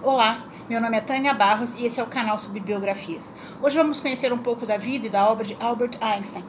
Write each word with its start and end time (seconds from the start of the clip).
Olá, 0.00 0.38
meu 0.70 0.80
nome 0.80 0.96
é 0.96 1.00
Tânia 1.00 1.34
Barros 1.34 1.74
e 1.74 1.84
esse 1.84 1.98
é 1.98 2.02
o 2.04 2.06
canal 2.06 2.38
sobre 2.38 2.60
biografias. 2.60 3.34
Hoje 3.60 3.76
vamos 3.76 3.98
conhecer 3.98 4.32
um 4.32 4.38
pouco 4.38 4.64
da 4.64 4.76
vida 4.76 5.08
e 5.08 5.10
da 5.10 5.28
obra 5.28 5.44
de 5.44 5.56
Albert 5.58 5.98
Einstein. 6.00 6.44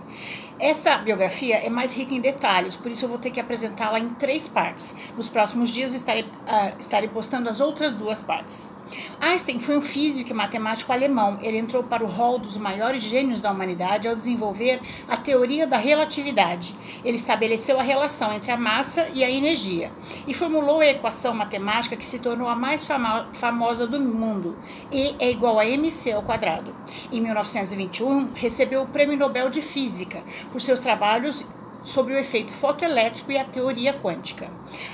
Essa 0.60 1.00
biografia 1.00 1.56
é 1.56 1.68
mais 1.68 1.98
rica 1.98 2.14
em 2.14 2.22
detalhes, 2.22 2.76
por 2.76 2.92
isso 2.92 3.06
eu 3.06 3.10
vou 3.10 3.18
ter 3.18 3.32
que 3.32 3.40
apresentá-la 3.40 4.00
em 4.00 4.10
três 4.10 4.48
partes. 4.48 4.96
Nos 5.18 5.30
próximos 5.30 5.72
dias 5.72 5.96
estarei, 5.96 6.22
uh, 6.22 6.80
estarei 6.80 7.10
postando 7.10 7.50
as 7.50 7.60
outras 7.60 7.96
duas 7.96 8.22
partes. 8.22 8.70
Einstein 9.20 9.60
foi 9.60 9.78
um 9.78 9.82
físico 9.82 10.32
e 10.32 10.34
matemático 10.34 10.92
alemão. 10.92 11.38
Ele 11.42 11.58
entrou 11.58 11.84
para 11.84 12.04
o 12.04 12.08
rol 12.08 12.40
dos 12.40 12.58
maiores 12.58 13.02
gênios 13.02 13.42
da 13.42 13.52
humanidade 13.52 14.08
ao 14.08 14.16
desenvolver 14.16 14.82
a 15.08 15.18
teoria 15.18 15.68
da 15.68 15.78
relatividade. 15.78 16.76
Ele 17.04 17.18
estabeleceu 17.18 17.80
a 17.80 17.84
relação 17.84 18.34
entre 18.34 18.52
a 18.52 18.58
massa 18.58 19.08
e 19.14 19.24
a 19.24 19.30
energia 19.30 19.92
e 20.28 20.34
formulou 20.34 20.80
a 20.80 20.88
equação 20.88 21.34
matemática 21.34 21.96
que 21.96 22.06
se 22.06 22.20
tornou 22.20 22.48
a 22.48 22.56
mais 22.56 22.84
famo 22.84 23.26
famosa 23.34 23.86
do 23.88 24.00
mundo, 24.00 24.58
E 24.92 25.16
é 25.20 25.30
igual 25.30 25.60
a 25.60 25.66
mc 25.66 26.12
ao 26.12 26.24
quadrado. 26.24 26.76
Em 27.12 27.22
1921, 27.22 28.34
recebeu 28.34 28.82
o 28.82 28.88
Prêmio 28.88 29.18
Nobel 29.18 29.50
de 29.50 29.62
Física 29.62 30.24
por 30.52 30.62
seus 30.62 30.80
trabalhos 30.80 31.46
sobre 31.84 32.14
o 32.14 32.18
efeito 32.18 32.52
fotoelétrico 32.52 33.32
e 33.32 33.38
a 33.38 33.44
teoria 33.44 33.94
quântica. 33.94 34.50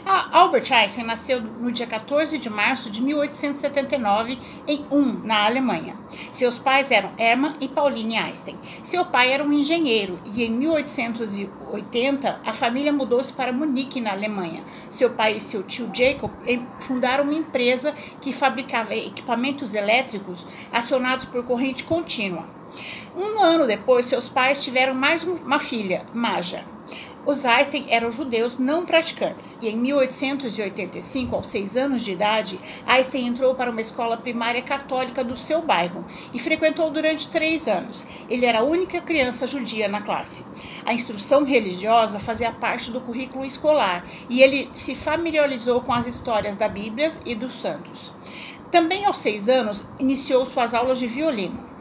A 0.06 0.38
Albert 0.38 0.72
Einstein 0.72 1.06
nasceu 1.06 1.42
no 1.42 1.72
dia 1.72 1.88
14 1.88 2.38
de 2.38 2.50
março 2.50 2.90
de 2.90 3.02
1879 3.02 4.38
em 4.68 4.86
Ulm, 4.92 5.22
na 5.24 5.46
Alemanha. 5.46 5.98
Seus 6.32 6.58
pais 6.58 6.92
eram 6.92 7.12
Hermann 7.18 7.56
e 7.60 7.68
Pauline 7.68 8.18
Einstein. 8.18 8.58
Seu 8.84 9.06
pai 9.06 9.32
era 9.32 9.44
um 9.44 9.52
engenheiro 9.52 10.20
e 10.26 10.44
em 10.44 10.52
1880 10.52 12.40
a 12.46 12.54
família 12.54 12.94
mudou-se 12.94 13.34
para 13.34 13.52
Munique, 13.52 14.00
na 14.00 14.12
Alemanha. 14.12 14.64
Seu 14.90 15.10
pai 15.10 15.38
e 15.38 15.40
seu 15.40 15.64
tio 15.64 15.90
Jacob 15.94 16.32
fundaram 16.80 17.24
uma 17.24 17.34
empresa 17.34 17.94
que 18.22 18.32
fabricava 18.32 18.96
equipamentos 18.96 19.74
elétricos 19.74 20.46
acionados 20.72 21.26
por 21.26 21.44
corrente 21.44 21.84
contínua. 21.84 22.46
Um 23.16 23.40
ano 23.42 23.66
depois, 23.66 24.06
seus 24.06 24.28
pais 24.28 24.64
tiveram 24.64 24.94
mais 24.94 25.24
uma 25.24 25.60
filha, 25.60 26.06
Maja. 26.14 26.75
Os 27.26 27.44
Einstein 27.44 27.88
eram 27.90 28.12
judeus 28.12 28.60
não 28.60 28.86
praticantes 28.86 29.58
e 29.60 29.68
em 29.68 29.76
1885, 29.78 31.36
aos 31.36 31.48
seis 31.48 31.76
anos 31.76 32.06
de 32.06 32.12
idade, 32.12 32.60
Einstein 32.86 33.26
entrou 33.26 33.56
para 33.56 33.72
uma 33.72 33.82
escola 33.82 34.16
primária 34.16 34.62
católica 34.62 35.24
do 35.24 35.36
seu 35.36 35.60
bairro 35.64 36.06
e 36.32 36.38
frequentou 36.38 36.92
durante 36.92 37.28
três 37.30 37.68
anos. 37.68 38.06
Ele 38.30 38.46
era 38.46 38.60
a 38.60 38.64
única 38.64 39.02
criança 39.02 39.48
judia 39.48 39.88
na 39.88 40.02
classe. 40.02 40.46
A 40.86 40.94
instrução 40.94 41.44
religiosa 41.44 42.20
fazia 42.20 42.52
parte 42.52 42.92
do 42.92 43.02
currículo 43.02 43.44
escolar 43.44 44.06
e 44.30 44.44
ele 44.44 44.70
se 44.76 44.94
familiarizou 44.94 45.82
com 45.82 45.94
as 45.94 46.06
histórias 46.06 46.56
da 46.56 46.70
Bíblia 46.70 47.08
e 47.26 47.34
dos 47.34 47.56
santos. 47.56 48.14
Também 48.70 49.04
aos 49.04 49.18
seis 49.18 49.50
anos, 49.50 49.88
iniciou 49.98 50.46
suas 50.46 50.76
aulas 50.76 51.00
de 51.00 51.08
violino. 51.08 51.75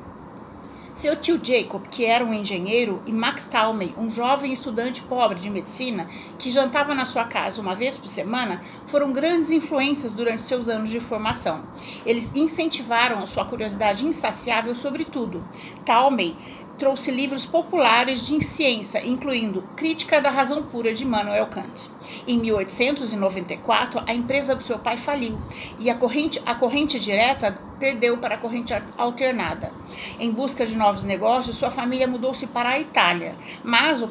Seu 0.94 1.16
tio 1.16 1.40
Jacob, 1.42 1.82
que 1.90 2.04
era 2.04 2.24
um 2.24 2.32
engenheiro, 2.32 3.02
e 3.04 3.12
Max 3.12 3.48
Talmey, 3.48 3.92
um 3.98 4.08
jovem 4.08 4.52
estudante 4.52 5.02
pobre 5.02 5.40
de 5.40 5.50
medicina 5.50 6.06
que 6.38 6.52
jantava 6.52 6.94
na 6.94 7.04
sua 7.04 7.24
casa 7.24 7.60
uma 7.60 7.74
vez 7.74 7.98
por 7.98 8.08
semana, 8.08 8.62
foram 8.86 9.12
grandes 9.12 9.50
influências 9.50 10.12
durante 10.12 10.42
seus 10.42 10.68
anos 10.68 10.90
de 10.90 11.00
formação. 11.00 11.64
Eles 12.06 12.32
incentivaram 12.36 13.26
sua 13.26 13.44
curiosidade 13.44 14.06
insaciável 14.06 14.72
sobre 14.72 15.04
tudo. 15.04 15.44
Talmey 15.84 16.36
trouxe 16.78 17.10
livros 17.10 17.44
populares 17.44 18.26
de 18.26 18.44
ciência, 18.44 19.04
incluindo 19.04 19.64
Crítica 19.76 20.20
da 20.20 20.30
Razão 20.30 20.62
Pura 20.62 20.94
de 20.94 21.04
Immanuel 21.04 21.46
Kant. 21.46 21.90
Em 22.26 22.38
1894, 22.38 24.02
a 24.06 24.14
empresa 24.14 24.54
do 24.54 24.62
seu 24.62 24.78
pai 24.78 24.96
faliu 24.96 25.38
e 25.78 25.90
a 25.90 25.94
corrente, 25.94 26.40
a 26.46 26.54
corrente 26.54 26.98
direta 26.98 27.58
perdeu 27.78 28.18
para 28.18 28.36
a 28.36 28.38
corrente 28.38 28.74
alternada. 28.96 29.72
Em 30.18 30.30
busca 30.30 30.66
de 30.66 30.76
novos 30.76 31.04
negócios, 31.04 31.56
sua 31.56 31.70
família 31.70 32.06
mudou-se 32.06 32.46
para 32.46 32.70
a 32.70 32.80
Itália, 32.80 33.34
mas 33.62 34.02
o 34.02 34.10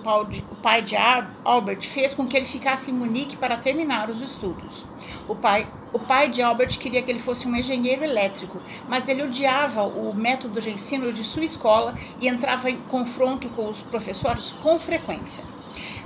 pai 0.61 0.81
de 0.81 0.95
Albert 1.43 1.81
fez 1.81 2.13
com 2.13 2.27
que 2.27 2.37
ele 2.37 2.45
ficasse 2.45 2.91
em 2.91 2.93
Munique 2.93 3.37
para 3.37 3.57
terminar 3.57 4.09
os 4.09 4.21
estudos. 4.21 4.85
O 5.27 5.35
pai, 5.35 5.67
o 5.91 5.99
pai 5.99 6.29
de 6.29 6.41
Albert 6.41 6.77
queria 6.79 7.01
que 7.01 7.11
ele 7.11 7.19
fosse 7.19 7.47
um 7.47 7.55
engenheiro 7.55 8.03
elétrico, 8.03 8.61
mas 8.87 9.07
ele 9.07 9.23
odiava 9.23 9.83
o 9.83 10.13
método 10.13 10.59
de 10.61 10.69
ensino 10.69 11.11
de 11.13 11.23
sua 11.23 11.43
escola 11.43 11.95
e 12.19 12.27
entrava 12.27 12.69
em 12.69 12.77
confronto 12.81 13.49
com 13.49 13.69
os 13.69 13.81
professores 13.81 14.51
com 14.61 14.79
frequência. 14.79 15.43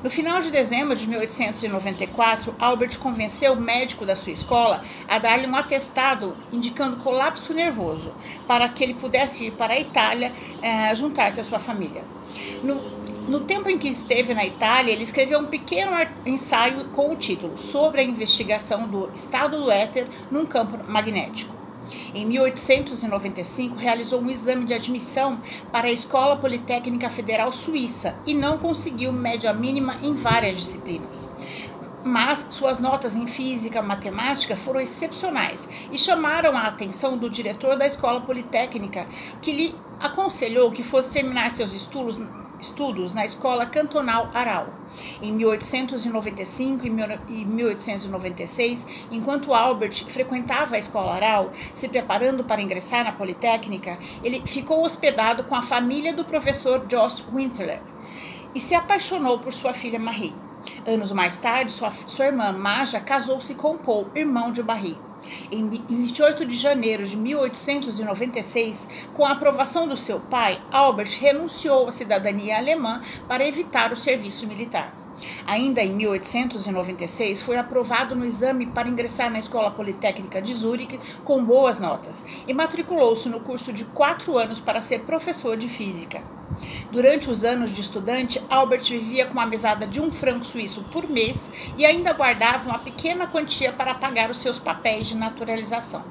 No 0.03 0.11
final 0.11 0.39
de 0.41 0.51
dezembro 0.51 0.95
de 0.95 1.07
1894, 1.07 2.53
Albert 2.59 2.99
convenceu 2.99 3.53
o 3.53 3.59
médico 3.59 4.05
da 4.05 4.15
sua 4.15 4.31
escola 4.31 4.83
a 5.07 5.17
dar-lhe 5.17 5.47
um 5.47 5.55
atestado 5.55 6.35
indicando 6.53 6.97
colapso 6.97 7.51
nervoso, 7.51 8.13
para 8.47 8.69
que 8.69 8.83
ele 8.83 8.93
pudesse 8.93 9.45
ir 9.45 9.51
para 9.51 9.73
a 9.73 9.79
Itália 9.79 10.31
eh, 10.61 10.93
juntar-se 10.93 11.41
à 11.41 11.43
sua 11.43 11.57
família. 11.57 12.03
No, 12.63 12.75
no 13.27 13.39
tempo 13.39 13.69
em 13.69 13.77
que 13.79 13.87
esteve 13.87 14.35
na 14.35 14.45
Itália, 14.45 14.91
ele 14.91 15.03
escreveu 15.03 15.39
um 15.39 15.45
pequeno 15.45 15.91
ensaio 16.27 16.85
com 16.89 17.11
o 17.11 17.15
título 17.15 17.57
Sobre 17.57 18.01
a 18.01 18.03
investigação 18.03 18.87
do 18.87 19.09
estado 19.15 19.63
do 19.63 19.71
éter 19.71 20.05
num 20.29 20.45
campo 20.45 20.79
magnético. 20.87 21.56
Em 22.13 22.25
1895, 22.25 23.75
realizou 23.75 24.21
um 24.21 24.29
exame 24.29 24.65
de 24.65 24.73
admissão 24.73 25.41
para 25.71 25.87
a 25.87 25.91
Escola 25.91 26.37
Politécnica 26.37 27.09
Federal 27.09 27.51
Suíça 27.51 28.17
e 28.25 28.33
não 28.33 28.57
conseguiu 28.57 29.11
média 29.11 29.53
mínima 29.53 29.97
em 30.03 30.13
várias 30.13 30.55
disciplinas. 30.55 31.31
Mas 32.03 32.47
suas 32.51 32.79
notas 32.79 33.15
em 33.15 33.27
física 33.27 33.79
e 33.79 33.81
matemática 33.81 34.55
foram 34.55 34.79
excepcionais 34.79 35.67
e 35.91 35.97
chamaram 35.97 36.55
a 36.55 36.67
atenção 36.67 37.17
do 37.17 37.29
diretor 37.29 37.77
da 37.77 37.85
Escola 37.85 38.21
Politécnica, 38.21 39.05
que 39.41 39.51
lhe 39.51 39.75
aconselhou 39.99 40.71
que 40.71 40.83
fosse 40.83 41.11
terminar 41.11 41.51
seus 41.51 41.73
estudos 41.73 42.19
estudos 42.59 43.13
na 43.13 43.25
Escola 43.25 43.65
Cantonal 43.65 44.29
Aral. 44.33 44.67
Em 45.21 45.31
1895 45.31 46.85
e 46.85 46.89
1896, 46.89 49.07
enquanto 49.11 49.53
Albert 49.53 50.05
frequentava 50.05 50.75
a 50.75 50.79
Escola 50.79 51.13
Aral, 51.13 51.51
se 51.73 51.87
preparando 51.87 52.43
para 52.43 52.61
ingressar 52.61 53.03
na 53.03 53.11
Politécnica, 53.11 53.97
ele 54.23 54.41
ficou 54.45 54.83
hospedado 54.83 55.43
com 55.43 55.55
a 55.55 55.61
família 55.61 56.13
do 56.13 56.25
professor 56.25 56.85
Joss 56.89 57.23
Winterler 57.31 57.81
e 58.55 58.59
se 58.59 58.73
apaixonou 58.73 59.39
por 59.39 59.53
sua 59.53 59.73
filha 59.73 59.99
Marie. 59.99 60.33
Anos 60.85 61.11
mais 61.11 61.37
tarde, 61.37 61.71
sua, 61.71 61.91
sua 61.91 62.25
irmã 62.25 62.51
Maja 62.51 62.99
casou-se 62.99 63.53
com 63.53 63.77
Paul, 63.77 64.07
irmão 64.15 64.51
de 64.51 64.63
Marie. 64.63 64.97
Em 65.51 65.67
28 65.69 66.45
de 66.45 66.55
janeiro 66.55 67.05
de 67.05 67.17
1896, 67.17 68.87
com 69.13 69.25
a 69.25 69.31
aprovação 69.31 69.87
do 69.87 69.97
seu 69.97 70.19
pai, 70.19 70.61
Albert 70.71 71.17
renunciou 71.19 71.87
à 71.87 71.91
cidadania 71.91 72.57
alemã 72.57 73.01
para 73.27 73.47
evitar 73.47 73.91
o 73.91 73.95
serviço 73.95 74.47
militar. 74.47 74.93
Ainda 75.45 75.81
em 75.81 75.93
1896, 75.93 77.41
foi 77.41 77.57
aprovado 77.57 78.15
no 78.15 78.25
exame 78.25 78.67
para 78.67 78.87
ingressar 78.87 79.31
na 79.31 79.39
Escola 79.39 79.71
Politécnica 79.71 80.41
de 80.41 80.53
Zurique 80.53 80.99
com 81.23 81.43
boas 81.43 81.79
notas 81.79 82.25
e 82.47 82.53
matriculou-se 82.53 83.27
no 83.29 83.39
curso 83.39 83.73
de 83.73 83.85
quatro 83.85 84.37
anos 84.37 84.59
para 84.59 84.81
ser 84.81 85.01
professor 85.01 85.57
de 85.57 85.67
física. 85.67 86.36
Durante 86.91 87.29
os 87.29 87.43
anos 87.43 87.71
de 87.73 87.81
estudante, 87.81 88.41
Albert 88.49 88.83
vivia 88.83 89.25
com 89.25 89.33
uma 89.33 89.45
mesada 89.45 89.85
de 89.85 90.01
um 90.01 90.11
franco 90.11 90.45
suíço 90.45 90.83
por 90.91 91.09
mês 91.09 91.51
e 91.77 91.85
ainda 91.85 92.13
guardava 92.13 92.69
uma 92.69 92.79
pequena 92.79 93.27
quantia 93.27 93.71
para 93.71 93.95
pagar 93.95 94.29
os 94.29 94.39
seus 94.39 94.57
papéis 94.57 95.07
de 95.07 95.15
naturalização. 95.15 96.03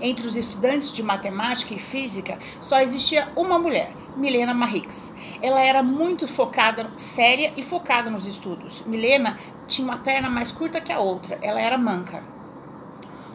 Entre 0.00 0.26
os 0.26 0.36
estudantes 0.36 0.92
de 0.92 1.02
matemática 1.02 1.74
e 1.74 1.78
física, 1.78 2.38
só 2.60 2.80
existia 2.80 3.28
uma 3.36 3.58
mulher, 3.58 3.92
Milena 4.16 4.54
Marix. 4.54 5.14
Ela 5.42 5.60
era 5.60 5.82
muito 5.82 6.26
focada, 6.26 6.90
séria 6.96 7.52
e 7.56 7.62
focada 7.62 8.10
nos 8.10 8.26
estudos. 8.26 8.82
Milena 8.86 9.38
tinha 9.66 9.86
uma 9.86 9.98
perna 9.98 10.30
mais 10.30 10.50
curta 10.50 10.80
que 10.80 10.92
a 10.92 10.98
outra, 10.98 11.38
ela 11.42 11.60
era 11.60 11.76
manca. 11.76 12.37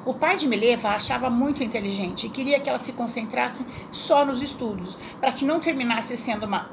O 0.05 0.13
pai 0.13 0.35
de 0.35 0.47
Mileva 0.47 0.89
a 0.89 0.95
achava 0.95 1.29
muito 1.29 1.63
inteligente 1.63 2.27
e 2.27 2.29
queria 2.29 2.59
que 2.59 2.67
ela 2.67 2.77
se 2.77 2.91
concentrasse 2.93 3.65
só 3.91 4.25
nos 4.25 4.41
estudos, 4.41 4.97
para 5.19 5.31
que 5.31 5.45
não 5.45 5.59
terminasse 5.59 6.17
sendo 6.17 6.45
uma, 6.45 6.69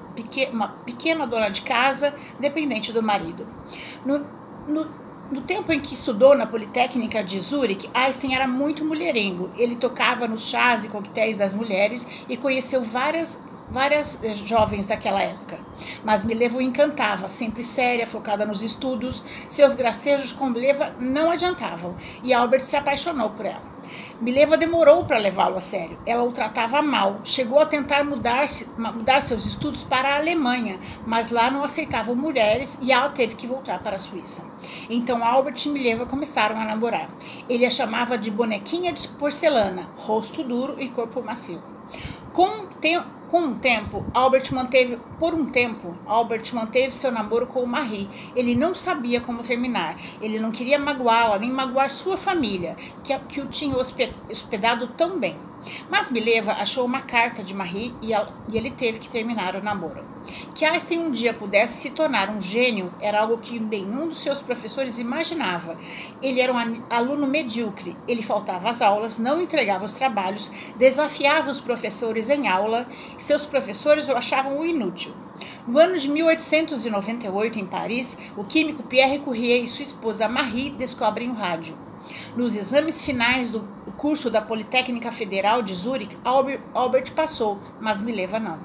uma 0.52 0.68
pequena 0.68 1.26
dona 1.26 1.48
de 1.48 1.62
casa 1.62 2.14
dependente 2.40 2.92
do 2.92 3.02
marido. 3.02 3.46
No, 4.04 4.26
no, 4.66 4.90
no 5.30 5.40
tempo 5.42 5.72
em 5.72 5.80
que 5.80 5.94
estudou 5.94 6.36
na 6.36 6.44
Politécnica 6.44 7.22
de 7.22 7.38
Zurich, 7.38 7.88
Einstein 7.94 8.34
era 8.34 8.48
muito 8.48 8.84
mulherengo. 8.84 9.50
Ele 9.56 9.76
tocava 9.76 10.26
nos 10.26 10.48
chás 10.48 10.84
e 10.84 10.88
coquetéis 10.88 11.36
das 11.36 11.54
mulheres 11.54 12.24
e 12.28 12.36
conheceu 12.36 12.82
várias 12.82 13.40
várias 13.70 14.22
eh, 14.22 14.34
jovens 14.34 14.86
daquela 14.86 15.22
época. 15.22 15.58
Mas 16.04 16.24
Mileva 16.24 16.58
o 16.58 16.62
encantava, 16.62 17.28
sempre 17.28 17.64
séria, 17.64 18.06
focada 18.06 18.44
nos 18.44 18.62
estudos. 18.62 19.24
Seus 19.48 19.74
gracejos 19.74 20.32
com 20.32 20.50
Mileva 20.50 20.94
não 20.98 21.30
adiantavam 21.30 21.94
e 22.22 22.34
Albert 22.34 22.60
se 22.60 22.76
apaixonou 22.76 23.30
por 23.30 23.46
ela. 23.46 23.80
Mileva 24.20 24.56
demorou 24.56 25.04
para 25.04 25.18
levá-lo 25.18 25.56
a 25.56 25.60
sério. 25.60 25.98
Ela 26.06 26.22
o 26.22 26.30
tratava 26.30 26.82
mal. 26.82 27.20
Chegou 27.24 27.58
a 27.58 27.66
tentar 27.66 28.04
mudar, 28.04 28.46
mudar 28.76 29.22
seus 29.22 29.46
estudos 29.46 29.82
para 29.82 30.10
a 30.10 30.16
Alemanha, 30.16 30.78
mas 31.06 31.30
lá 31.30 31.50
não 31.50 31.64
aceitavam 31.64 32.14
mulheres 32.14 32.78
e 32.82 32.92
ela 32.92 33.08
teve 33.08 33.34
que 33.34 33.46
voltar 33.46 33.82
para 33.82 33.96
a 33.96 33.98
Suíça. 33.98 34.44
Então 34.88 35.24
Albert 35.24 35.64
e 35.64 35.68
Mileva 35.70 36.04
começaram 36.04 36.60
a 36.60 36.64
namorar. 36.64 37.08
Ele 37.48 37.64
a 37.64 37.70
chamava 37.70 38.18
de 38.18 38.30
bonequinha 38.30 38.92
de 38.92 39.08
porcelana, 39.08 39.88
rosto 39.96 40.42
duro 40.42 40.76
e 40.78 40.88
corpo 40.90 41.22
macio. 41.22 41.69
Com, 42.40 42.68
te 42.80 42.98
com 43.28 43.52
tempo, 43.52 44.02
Albert 44.14 44.50
manteve, 44.54 44.98
por 45.18 45.34
um 45.34 45.50
tempo, 45.50 45.94
Albert 46.06 46.54
manteve 46.54 46.94
seu 46.94 47.12
namoro 47.12 47.46
com 47.46 47.66
Marie. 47.66 48.08
Ele 48.34 48.54
não 48.54 48.74
sabia 48.74 49.20
como 49.20 49.42
terminar. 49.42 50.00
Ele 50.22 50.40
não 50.40 50.50
queria 50.50 50.78
magoá-la, 50.78 51.38
nem 51.38 51.52
magoar 51.52 51.90
sua 51.90 52.16
família, 52.16 52.78
que, 53.04 53.14
que 53.28 53.42
o 53.42 53.46
tinha 53.46 53.76
hospedado 53.76 54.86
tão 54.96 55.18
bem. 55.18 55.36
Mas 55.88 56.10
Mileva 56.10 56.52
achou 56.52 56.84
uma 56.84 57.02
carta 57.02 57.42
de 57.42 57.54
Marie 57.54 57.94
e, 58.00 58.12
ela, 58.12 58.32
e 58.48 58.56
ele 58.56 58.70
teve 58.70 58.98
que 58.98 59.08
terminar 59.08 59.56
o 59.56 59.62
namoro. 59.62 60.04
Que 60.54 60.64
Einstein 60.64 60.98
um 60.98 61.10
dia 61.10 61.32
pudesse 61.32 61.80
se 61.80 61.90
tornar 61.90 62.30
um 62.30 62.40
gênio 62.40 62.92
era 63.00 63.20
algo 63.20 63.38
que 63.38 63.58
nenhum 63.58 64.08
dos 64.08 64.18
seus 64.18 64.40
professores 64.40 64.98
imaginava. 64.98 65.76
Ele 66.22 66.40
era 66.40 66.52
um 66.52 66.82
aluno 66.90 67.26
medíocre, 67.26 67.96
ele 68.06 68.22
faltava 68.22 68.70
às 68.70 68.82
aulas, 68.82 69.18
não 69.18 69.40
entregava 69.40 69.84
os 69.84 69.94
trabalhos, 69.94 70.50
desafiava 70.76 71.50
os 71.50 71.60
professores 71.60 72.28
em 72.28 72.48
aula, 72.48 72.86
seus 73.16 73.44
professores 73.44 74.08
o 74.08 74.12
achavam 74.12 74.64
inútil. 74.64 75.14
No 75.66 75.78
ano 75.78 75.96
de 75.98 76.08
1898, 76.10 77.58
em 77.58 77.66
Paris, 77.66 78.18
o 78.36 78.44
químico 78.44 78.82
Pierre 78.82 79.20
Curie 79.20 79.62
e 79.62 79.68
sua 79.68 79.82
esposa 79.82 80.28
Marie 80.28 80.70
descobrem 80.70 81.30
o 81.30 81.34
rádio. 81.34 81.89
Nos 82.36 82.56
exames 82.56 83.02
finais 83.02 83.52
do 83.52 83.60
curso 83.96 84.30
da 84.30 84.40
Politécnica 84.40 85.10
Federal 85.12 85.62
de 85.62 85.74
Zurich, 85.74 86.16
Albert, 86.24 87.12
passou, 87.14 87.58
mas 87.80 88.00
Mileva 88.00 88.38
não. 88.38 88.58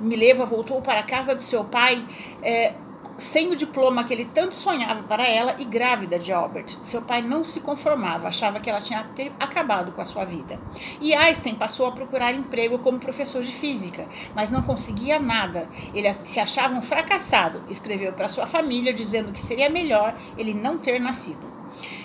Mileva 0.00 0.44
voltou 0.44 0.80
para 0.80 1.00
a 1.00 1.04
casa 1.04 1.34
de 1.34 1.44
seu 1.44 1.64
pai 1.64 2.06
é, 2.42 2.74
sem 3.18 3.50
o 3.50 3.56
diploma 3.56 4.04
que 4.04 4.14
ele 4.14 4.24
tanto 4.26 4.54
sonhava 4.54 5.02
para 5.02 5.26
ela 5.26 5.56
e 5.58 5.64
grávida 5.64 6.18
de 6.18 6.32
Albert. 6.32 6.78
Seu 6.82 7.02
pai 7.02 7.20
não 7.20 7.42
se 7.42 7.60
conformava, 7.60 8.28
achava 8.28 8.60
que 8.60 8.70
ela 8.70 8.80
tinha 8.80 9.04
acabado 9.40 9.92
com 9.92 10.00
a 10.00 10.04
sua 10.04 10.24
vida. 10.24 10.58
E 11.00 11.12
Einstein 11.12 11.56
passou 11.56 11.86
a 11.86 11.92
procurar 11.92 12.32
emprego 12.32 12.78
como 12.78 12.98
professor 12.98 13.42
de 13.42 13.52
física, 13.52 14.06
mas 14.34 14.50
não 14.50 14.62
conseguia 14.62 15.18
nada. 15.18 15.68
Ele 15.92 16.12
se 16.24 16.38
achava 16.38 16.74
um 16.74 16.82
fracassado. 16.82 17.62
Escreveu 17.68 18.12
para 18.12 18.28
sua 18.28 18.46
família 18.46 18.94
dizendo 18.94 19.32
que 19.32 19.42
seria 19.42 19.68
melhor 19.68 20.14
ele 20.36 20.54
não 20.54 20.78
ter 20.78 21.00
nascido. 21.00 21.57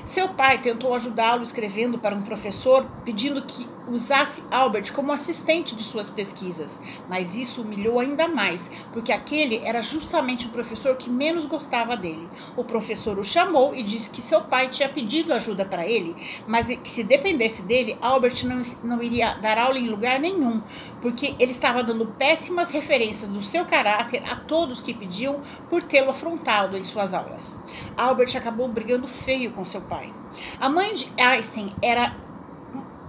Seu 0.05 0.27
pai 0.27 0.61
tentou 0.61 0.94
ajudá-lo 0.94 1.44
escrevendo 1.44 1.97
para 1.97 2.13
um 2.13 2.21
professor 2.21 2.85
pedindo 3.05 3.41
que 3.41 3.65
usasse 3.88 4.44
Albert 4.51 4.91
como 4.94 5.13
assistente 5.13 5.75
de 5.75 5.83
suas 5.83 6.09
pesquisas, 6.09 6.79
mas 7.07 7.35
isso 7.35 7.61
humilhou 7.61 8.00
ainda 8.00 8.27
mais, 8.27 8.69
porque 8.91 9.11
aquele 9.11 9.57
era 9.57 9.81
justamente 9.81 10.47
o 10.47 10.50
professor 10.50 10.97
que 10.97 11.09
menos 11.09 11.45
gostava 11.45 11.95
dele. 11.95 12.27
O 12.57 12.65
professor 12.65 13.17
o 13.17 13.23
chamou 13.23 13.73
e 13.73 13.81
disse 13.81 14.09
que 14.09 14.21
seu 14.21 14.41
pai 14.41 14.67
tinha 14.69 14.89
pedido 14.89 15.33
ajuda 15.33 15.63
para 15.63 15.88
ele, 15.88 16.15
mas 16.47 16.67
que 16.67 16.89
se 16.89 17.03
dependesse 17.03 17.63
dele, 17.63 17.97
Albert 18.01 18.45
não, 18.45 18.61
não 18.83 19.01
iria 19.01 19.35
dar 19.35 19.57
aula 19.57 19.79
em 19.79 19.88
lugar 19.88 20.19
nenhum, 20.19 20.61
porque 21.03 21.35
ele 21.38 21.51
estava 21.51 21.83
dando 21.83 22.05
péssimas 22.05 22.69
referências 22.71 23.29
do 23.29 23.44
seu 23.44 23.65
caráter 23.65 24.23
a 24.25 24.38
todos 24.38 24.81
que 24.81 24.94
pediam 24.94 25.41
por 25.69 25.83
tê-lo 25.83 26.11
afrontado 26.11 26.77
em 26.77 26.83
suas 26.85 27.13
aulas. 27.13 27.61
Albert 27.97 28.38
acabou 28.38 28.69
brigando 28.69 29.05
feio 29.05 29.51
com 29.51 29.65
seu 29.65 29.81
pai. 29.81 30.13
A 30.61 30.69
mãe 30.69 30.94
de 30.94 31.09
Einstein 31.21 31.75
era 31.81 32.15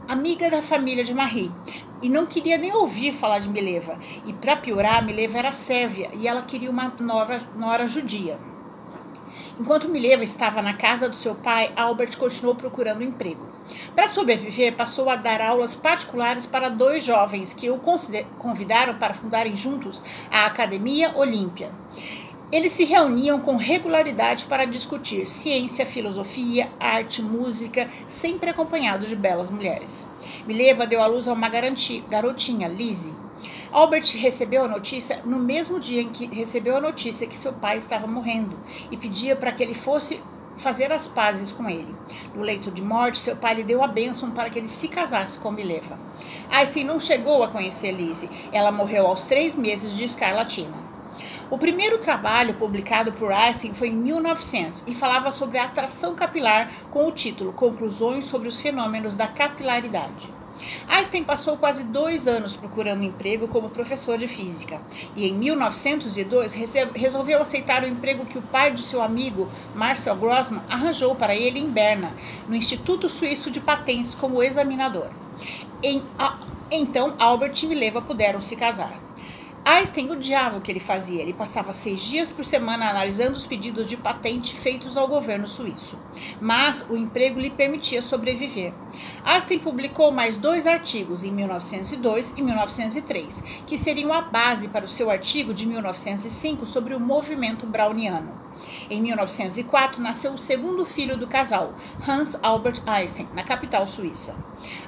amiga 0.08 0.50
da 0.50 0.60
família 0.60 1.04
de 1.04 1.14
Marie 1.14 1.52
e 2.02 2.08
não 2.08 2.26
queria 2.26 2.58
nem 2.58 2.72
ouvir 2.72 3.12
falar 3.12 3.38
de 3.38 3.48
Mileva. 3.48 3.96
E 4.26 4.32
para 4.32 4.56
piorar, 4.56 5.04
Mileva 5.04 5.38
era 5.38 5.52
sérvia 5.52 6.10
e 6.14 6.26
ela 6.26 6.42
queria 6.42 6.70
uma 6.70 6.92
nora, 6.98 7.40
nora 7.54 7.86
judia. 7.86 8.40
Enquanto 9.56 9.88
Mileva 9.88 10.24
estava 10.24 10.60
na 10.60 10.74
casa 10.74 11.08
do 11.08 11.14
seu 11.14 11.36
pai, 11.36 11.72
Albert 11.76 12.18
continuou 12.18 12.56
procurando 12.56 13.04
emprego. 13.04 13.53
Para 13.94 14.08
sobreviver, 14.08 14.76
passou 14.76 15.08
a 15.08 15.16
dar 15.16 15.40
aulas 15.40 15.74
particulares 15.74 16.46
para 16.46 16.68
dois 16.68 17.04
jovens 17.04 17.54
que 17.54 17.70
o 17.70 17.80
convidaram 18.38 18.94
para 18.96 19.14
fundarem 19.14 19.56
juntos 19.56 20.02
a 20.30 20.46
Academia 20.46 21.12
Olímpia. 21.16 21.70
Eles 22.52 22.72
se 22.72 22.84
reuniam 22.84 23.40
com 23.40 23.56
regularidade 23.56 24.44
para 24.44 24.64
discutir 24.64 25.26
ciência, 25.26 25.84
filosofia, 25.86 26.70
arte, 26.78 27.22
música, 27.22 27.90
sempre 28.06 28.50
acompanhados 28.50 29.08
de 29.08 29.16
belas 29.16 29.50
mulheres. 29.50 30.08
Mileva 30.46 30.86
deu 30.86 31.02
à 31.02 31.06
luz 31.06 31.26
a 31.26 31.32
uma 31.32 31.48
garotinha, 31.48 32.68
Lizzie. 32.68 33.14
Albert 33.72 34.16
recebeu 34.18 34.64
a 34.64 34.68
notícia 34.68 35.20
no 35.24 35.38
mesmo 35.38 35.80
dia 35.80 36.00
em 36.00 36.10
que 36.10 36.26
recebeu 36.26 36.76
a 36.76 36.80
notícia 36.80 37.26
que 37.26 37.36
seu 37.36 37.52
pai 37.52 37.78
estava 37.78 38.06
morrendo 38.06 38.56
e 38.88 38.96
pedia 38.96 39.34
para 39.34 39.50
que 39.50 39.62
ele 39.62 39.74
fosse 39.74 40.22
fazer 40.56 40.92
as 40.92 41.06
pazes 41.06 41.52
com 41.52 41.68
ele. 41.68 41.94
No 42.34 42.42
leito 42.42 42.70
de 42.70 42.82
morte, 42.82 43.18
seu 43.18 43.36
pai 43.36 43.54
lhe 43.54 43.62
deu 43.62 43.82
a 43.82 43.88
bênção 43.88 44.30
para 44.30 44.50
que 44.50 44.58
ele 44.58 44.68
se 44.68 44.88
casasse 44.88 45.38
com 45.38 45.50
Mileva. 45.50 45.98
Einstein 46.50 46.84
não 46.84 47.00
chegou 47.00 47.42
a 47.42 47.48
conhecer 47.48 47.92
Lizzie. 47.92 48.30
Ela 48.52 48.72
morreu 48.72 49.06
aos 49.06 49.26
três 49.26 49.54
meses 49.56 49.96
de 49.96 50.04
escarlatina. 50.04 50.84
O 51.50 51.58
primeiro 51.58 51.98
trabalho 51.98 52.54
publicado 52.54 53.12
por 53.12 53.30
Einstein 53.30 53.74
foi 53.74 53.88
em 53.88 53.96
1900 53.96 54.84
e 54.86 54.94
falava 54.94 55.30
sobre 55.30 55.58
a 55.58 55.64
atração 55.64 56.14
capilar 56.14 56.70
com 56.90 57.06
o 57.06 57.12
título 57.12 57.52
Conclusões 57.52 58.26
sobre 58.26 58.48
os 58.48 58.60
fenômenos 58.60 59.16
da 59.16 59.26
capilaridade. 59.26 60.43
Einstein 60.88 61.24
passou 61.24 61.56
quase 61.56 61.84
dois 61.84 62.26
anos 62.26 62.56
procurando 62.56 63.04
emprego 63.04 63.48
como 63.48 63.70
professor 63.70 64.16
de 64.16 64.28
física 64.28 64.80
e 65.16 65.28
em 65.28 65.34
1902 65.34 66.54
resolveu 66.94 67.40
aceitar 67.40 67.82
o 67.82 67.88
emprego 67.88 68.26
que 68.26 68.38
o 68.38 68.42
pai 68.42 68.72
de 68.72 68.80
seu 68.80 69.02
amigo 69.02 69.48
Marcel 69.74 70.16
Grossman 70.16 70.62
arranjou 70.70 71.14
para 71.14 71.34
ele 71.34 71.58
em 71.58 71.68
Berna, 71.68 72.12
no 72.48 72.54
Instituto 72.54 73.08
Suíço 73.08 73.50
de 73.50 73.60
Patentes, 73.60 74.14
como 74.14 74.42
examinador. 74.42 75.08
Em, 75.82 76.02
a, 76.18 76.38
então 76.70 77.14
Albert 77.18 77.62
e 77.62 77.66
Mileva 77.66 78.00
puderam 78.00 78.40
se 78.40 78.56
casar. 78.56 79.03
Einstein 79.66 80.10
o 80.10 80.60
que 80.60 80.70
ele 80.70 80.78
fazia. 80.78 81.22
Ele 81.22 81.32
passava 81.32 81.72
seis 81.72 82.02
dias 82.02 82.30
por 82.30 82.44
semana 82.44 82.90
analisando 82.90 83.34
os 83.34 83.46
pedidos 83.46 83.86
de 83.86 83.96
patente 83.96 84.54
feitos 84.54 84.94
ao 84.96 85.08
governo 85.08 85.46
suíço. 85.46 85.98
Mas 86.38 86.86
o 86.90 86.96
emprego 86.96 87.40
lhe 87.40 87.48
permitia 87.48 88.02
sobreviver. 88.02 88.74
Einstein 89.24 89.58
publicou 89.58 90.12
mais 90.12 90.36
dois 90.36 90.66
artigos 90.66 91.24
em 91.24 91.32
1902 91.32 92.34
e 92.36 92.42
1903, 92.42 93.42
que 93.66 93.78
seriam 93.78 94.12
a 94.12 94.20
base 94.20 94.68
para 94.68 94.84
o 94.84 94.88
seu 94.88 95.10
artigo 95.10 95.54
de 95.54 95.66
1905 95.66 96.66
sobre 96.66 96.94
o 96.94 97.00
movimento 97.00 97.66
browniano. 97.66 98.43
Em 98.88 99.00
1904, 99.02 100.02
nasceu 100.02 100.32
o 100.32 100.38
segundo 100.38 100.84
filho 100.84 101.16
do 101.16 101.26
casal, 101.26 101.74
Hans 102.06 102.38
Albert 102.42 102.82
Einstein, 102.86 103.28
na 103.34 103.42
capital 103.42 103.86
suíça. 103.86 104.36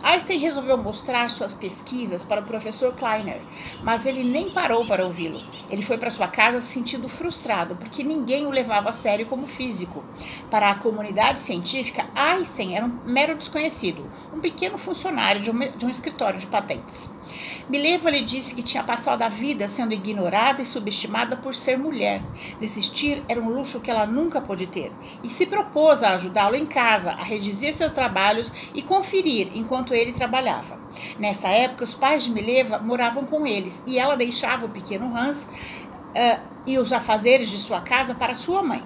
Einstein 0.02 0.38
resolveu 0.38 0.76
mostrar 0.76 1.28
suas 1.28 1.52
pesquisas 1.52 2.22
para 2.22 2.40
o 2.40 2.44
professor 2.44 2.94
Kleiner, 2.94 3.40
mas 3.82 4.06
ele 4.06 4.24
nem 4.24 4.48
parou 4.50 4.84
para 4.86 5.04
ouvi-lo. 5.04 5.40
Ele 5.68 5.82
foi 5.82 5.98
para 5.98 6.10
sua 6.10 6.28
casa 6.28 6.60
se 6.60 6.72
sentindo 6.72 7.08
frustrado, 7.08 7.76
porque 7.76 8.02
ninguém 8.02 8.46
o 8.46 8.50
levava 8.50 8.90
a 8.90 8.92
sério 8.92 9.26
como 9.26 9.46
físico. 9.46 10.04
Para 10.50 10.70
a 10.70 10.74
comunidade 10.74 11.40
científica, 11.40 12.06
Einstein 12.14 12.76
era 12.76 12.86
um 12.86 13.00
mero 13.04 13.34
desconhecido, 13.36 14.10
um 14.32 14.40
pequeno 14.40 14.78
funcionário 14.78 15.40
de 15.40 15.50
um, 15.50 15.58
de 15.76 15.86
um 15.86 15.90
escritório 15.90 16.38
de 16.38 16.46
patentes. 16.46 17.15
Mileva 17.68 18.10
lhe 18.10 18.22
disse 18.22 18.54
que 18.54 18.62
tinha 18.62 18.82
passado 18.82 19.22
a 19.22 19.28
vida 19.28 19.68
sendo 19.68 19.92
ignorada 19.92 20.62
e 20.62 20.64
subestimada 20.64 21.36
por 21.36 21.54
ser 21.54 21.78
mulher. 21.78 22.22
Desistir 22.60 23.22
era 23.28 23.40
um 23.40 23.48
luxo 23.48 23.80
que 23.80 23.90
ela 23.90 24.06
nunca 24.06 24.40
pôde 24.40 24.66
ter. 24.66 24.92
E 25.22 25.28
se 25.28 25.46
propôs 25.46 26.02
a 26.02 26.14
ajudá-lo 26.14 26.56
em 26.56 26.66
casa, 26.66 27.12
a 27.12 27.22
redigir 27.22 27.72
seus 27.72 27.92
trabalhos 27.92 28.52
e 28.74 28.82
conferir 28.82 29.48
enquanto 29.54 29.94
ele 29.94 30.12
trabalhava. 30.12 30.78
Nessa 31.18 31.48
época, 31.48 31.84
os 31.84 31.94
pais 31.94 32.24
de 32.24 32.30
Mileva 32.30 32.78
moravam 32.78 33.24
com 33.24 33.46
eles 33.46 33.82
e 33.86 33.98
ela 33.98 34.16
deixava 34.16 34.66
o 34.66 34.70
pequeno 34.70 35.16
Hans 35.16 35.44
uh, 35.44 36.40
e 36.66 36.78
os 36.78 36.92
afazeres 36.92 37.48
de 37.50 37.58
sua 37.58 37.80
casa 37.80 38.14
para 38.14 38.34
sua 38.34 38.62
mãe. 38.62 38.82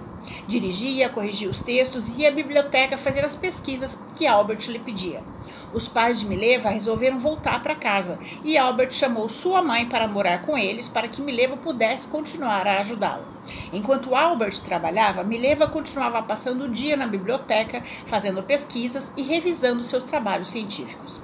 Dirigia, 0.47 1.09
corrigia 1.09 1.49
os 1.49 1.61
textos 1.61 2.09
e 2.09 2.23
ia 2.23 2.29
à 2.29 2.33
biblioteca 2.33 2.99
fazer 2.99 3.25
as 3.25 3.37
pesquisas 3.37 3.99
que 4.15 4.27
Albert 4.27 4.69
lhe 4.69 4.79
pedia. 4.79 5.23
Os 5.73 5.87
pais 5.87 6.21
de 6.21 6.27
Mileva 6.27 6.69
resolveram 6.69 7.19
voltar 7.19 7.63
para 7.63 7.77
casa 7.77 8.19
e 8.43 8.59
Albert 8.59 8.93
chamou 8.93 9.29
sua 9.29 9.63
mãe 9.63 9.89
para 9.89 10.09
morar 10.09 10.43
com 10.43 10.59
eles 10.59 10.89
para 10.89 11.07
que 11.07 11.23
Mileva 11.23 11.57
pudesse 11.57 12.09
continuar 12.09 12.67
a 12.67 12.81
ajudá-lo. 12.81 13.25
Enquanto 13.73 14.15
Albert 14.15 14.61
trabalhava, 14.65 15.23
Mileva 15.23 15.69
continuava 15.69 16.23
passando 16.23 16.65
o 16.65 16.69
dia 16.69 16.97
na 16.97 17.07
biblioteca, 17.07 17.83
fazendo 18.07 18.43
pesquisas 18.43 19.13
e 19.17 19.23
revisando 19.23 19.83
seus 19.83 20.05
trabalhos 20.05 20.49
científicos. 20.49 21.21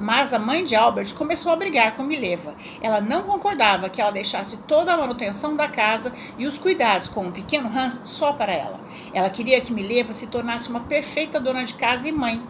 Mas 0.00 0.32
a 0.32 0.38
mãe 0.38 0.64
de 0.64 0.76
Albert 0.76 1.14
começou 1.14 1.52
a 1.52 1.56
brigar 1.56 1.96
com 1.96 2.02
Mileva. 2.02 2.54
Ela 2.80 3.00
não 3.00 3.22
concordava 3.22 3.88
que 3.88 4.00
ela 4.00 4.10
deixasse 4.10 4.58
toda 4.58 4.92
a 4.92 4.96
manutenção 4.96 5.56
da 5.56 5.68
casa 5.68 6.12
e 6.38 6.46
os 6.46 6.58
cuidados 6.58 7.08
com 7.08 7.26
o 7.26 7.32
pequeno 7.32 7.68
Hans 7.68 8.02
só 8.04 8.32
para 8.32 8.52
ela. 8.52 8.80
Ela 9.12 9.30
queria 9.30 9.60
que 9.60 9.72
Mileva 9.72 10.12
se 10.12 10.28
tornasse 10.28 10.68
uma 10.68 10.80
perfeita 10.80 11.40
dona 11.40 11.64
de 11.64 11.74
casa 11.74 12.08
e 12.08 12.12
mãe 12.12 12.42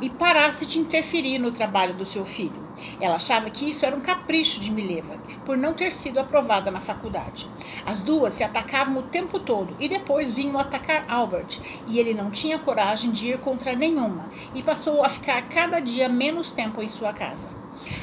e 0.00 0.10
parasse 0.10 0.66
de 0.66 0.78
interferir 0.78 1.38
no 1.38 1.52
trabalho 1.52 1.94
do 1.94 2.04
seu 2.04 2.24
filho. 2.24 2.68
Ela 3.00 3.16
achava 3.16 3.50
que 3.50 3.68
isso 3.68 3.84
era 3.84 3.94
um 3.94 4.00
capricho 4.00 4.60
de 4.60 4.70
Mileva, 4.70 5.16
por 5.50 5.58
não 5.58 5.74
ter 5.74 5.92
sido 5.92 6.20
aprovada 6.20 6.70
na 6.70 6.80
faculdade. 6.80 7.44
As 7.84 7.98
duas 7.98 8.34
se 8.34 8.44
atacavam 8.44 8.98
o 8.98 9.02
tempo 9.02 9.40
todo 9.40 9.74
e 9.80 9.88
depois 9.88 10.30
vinham 10.30 10.56
atacar 10.56 11.04
Albert, 11.08 11.58
e 11.88 11.98
ele 11.98 12.14
não 12.14 12.30
tinha 12.30 12.56
coragem 12.56 13.10
de 13.10 13.30
ir 13.30 13.38
contra 13.40 13.74
nenhuma 13.74 14.30
e 14.54 14.62
passou 14.62 15.04
a 15.04 15.08
ficar 15.08 15.48
cada 15.48 15.80
dia 15.80 16.08
menos 16.08 16.52
tempo 16.52 16.80
em 16.80 16.88
sua 16.88 17.12
casa. 17.12 17.50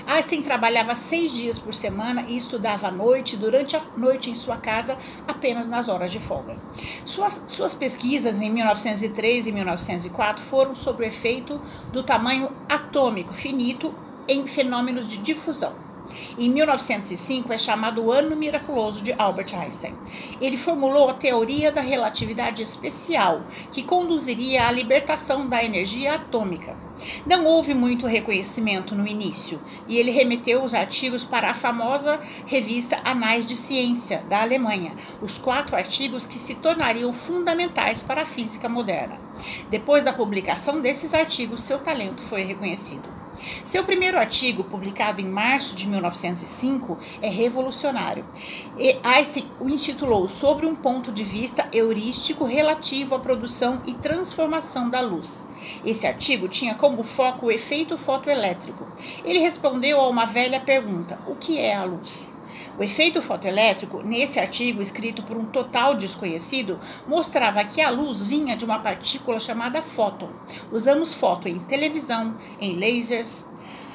Einstein 0.06 0.42
trabalhava 0.42 0.94
seis 0.94 1.32
dias 1.32 1.58
por 1.58 1.74
semana 1.74 2.24
e 2.28 2.36
estudava 2.36 2.90
à 2.90 2.92
noite, 2.92 3.38
durante 3.38 3.78
a 3.78 3.82
noite 3.96 4.30
em 4.30 4.36
sua 4.36 4.58
casa, 4.58 4.98
apenas 5.26 5.70
nas 5.70 5.88
horas 5.88 6.12
de 6.12 6.20
folga. 6.20 6.58
Suas, 7.06 7.46
suas 7.48 7.74
pesquisas 7.74 8.42
em 8.42 8.52
1903 8.52 9.48
e 9.48 9.54
1904 9.54 10.44
foram 10.44 10.76
sobre 10.76 11.06
o 11.06 11.08
efeito 11.08 11.62
do 11.94 12.04
tamanho 12.04 12.52
atômico 12.68 13.34
finito 13.34 13.96
em 14.28 14.46
fenômenos 14.46 15.08
de 15.08 15.20
difusão. 15.20 15.87
Em 16.38 16.50
1905 16.50 17.52
é 17.52 17.58
chamado 17.58 18.04
o 18.04 18.12
Ano 18.12 18.36
Miraculoso 18.36 19.04
de 19.04 19.14
Albert 19.18 19.54
Einstein. 19.54 19.94
Ele 20.40 20.58
formulou 20.58 21.10
a 21.10 21.14
teoria 21.14 21.72
da 21.72 21.82
relatividade 21.82 22.62
especial, 22.62 23.44
que 23.72 23.84
conduziria 23.84 24.68
à 24.68 24.72
libertação 24.72 25.48
da 25.48 25.64
energia 25.64 26.16
atômica. 26.16 26.76
Não 27.26 27.46
houve 27.46 27.74
muito 27.74 28.08
reconhecimento 28.08 28.96
no 28.96 29.08
início, 29.08 29.62
e 29.88 29.98
ele 29.98 30.12
remeteu 30.12 30.64
os 30.64 30.74
artigos 30.74 31.24
para 31.24 31.52
a 31.52 31.54
famosa 31.54 32.20
revista 32.46 33.00
Anais 33.04 33.46
de 33.46 33.56
Ciência, 33.56 34.24
da 34.28 34.42
Alemanha, 34.42 34.96
os 35.22 35.38
quatro 35.38 35.76
artigos 35.76 36.26
que 36.26 36.38
se 36.38 36.56
tornariam 36.56 37.14
fundamentais 37.14 38.02
para 38.02 38.24
a 38.24 38.26
física 38.26 38.68
moderna. 38.68 39.20
Depois 39.70 40.04
da 40.04 40.14
publicação 40.14 40.82
desses 40.82 41.14
artigos, 41.14 41.62
seu 41.62 41.80
talento 41.80 42.22
foi 42.22 42.44
reconhecido. 42.44 43.17
Seu 43.64 43.84
primeiro 43.84 44.18
artigo, 44.18 44.64
publicado 44.64 45.22
em 45.22 45.26
março 45.26 45.76
de 45.76 45.88
1905, 45.88 46.98
é 47.22 47.30
revolucionário. 47.30 48.26
E 48.78 48.98
Einstein 49.04 49.48
o 49.60 49.70
intitulou 49.70 50.28
Sobre 50.28 50.66
um 50.66 50.76
ponto 50.76 51.12
de 51.12 51.24
vista 51.24 51.68
heurístico 51.72 52.46
relativo 52.46 53.16
à 53.16 53.20
produção 53.20 53.82
e 53.86 53.94
transformação 53.94 54.90
da 54.90 55.02
luz. 55.02 55.48
Esse 55.86 56.08
artigo 56.08 56.48
tinha 56.48 56.76
como 56.76 57.04
foco 57.04 57.48
o 57.48 57.52
efeito 57.52 57.98
fotoelétrico. 57.98 58.86
Ele 59.24 59.40
respondeu 59.40 60.00
a 60.00 60.08
uma 60.08 60.26
velha 60.26 60.60
pergunta: 60.60 61.20
o 61.28 61.36
que 61.36 61.58
é 61.58 61.76
a 61.76 61.84
luz? 61.84 62.37
O 62.80 62.84
efeito 62.84 63.24
fotoelétrico, 63.24 64.04
nesse 64.04 64.40
artigo 64.40 64.84
escrito 64.84 65.24
por 65.24 65.36
um 65.36 65.46
total 65.46 65.96
desconhecido, 65.96 66.80
mostrava 67.08 67.64
que 67.64 67.82
a 67.82 67.90
luz 67.90 68.24
vinha 68.24 68.56
de 68.56 68.66
uma 68.66 68.78
partícula 68.78 69.40
chamada 69.40 69.82
fóton. 69.82 70.30
Usamos 70.72 71.12
fóton 71.12 71.50
em 71.50 71.60
televisão, 71.60 72.38
em 72.62 72.80
lasers. 72.80 73.50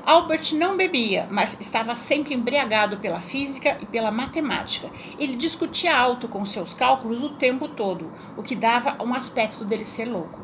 Albert 0.05 0.55
não 0.55 0.77
bebia, 0.77 1.29
mas 1.31 1.61
estava 1.61 1.95
sempre 1.95 2.35
embriagado 2.35 2.97
pela 2.97 3.21
física 3.21 3.79
e 3.81 3.87
pela 3.87 4.11
matemática. 4.11 4.91
Ele 5.17 5.37
discutia 5.37 5.97
alto 5.97 6.27
com 6.27 6.45
seus 6.45 6.75
cálculos 6.75 7.23
o 7.23 7.29
tempo 7.29 7.69
todo, 7.69 8.11
o 8.37 8.43
que 8.43 8.57
dava 8.57 9.01
um 9.01 9.15
aspecto 9.15 9.65
dele 9.65 9.85
ser 9.85 10.07
louco. 10.07 10.41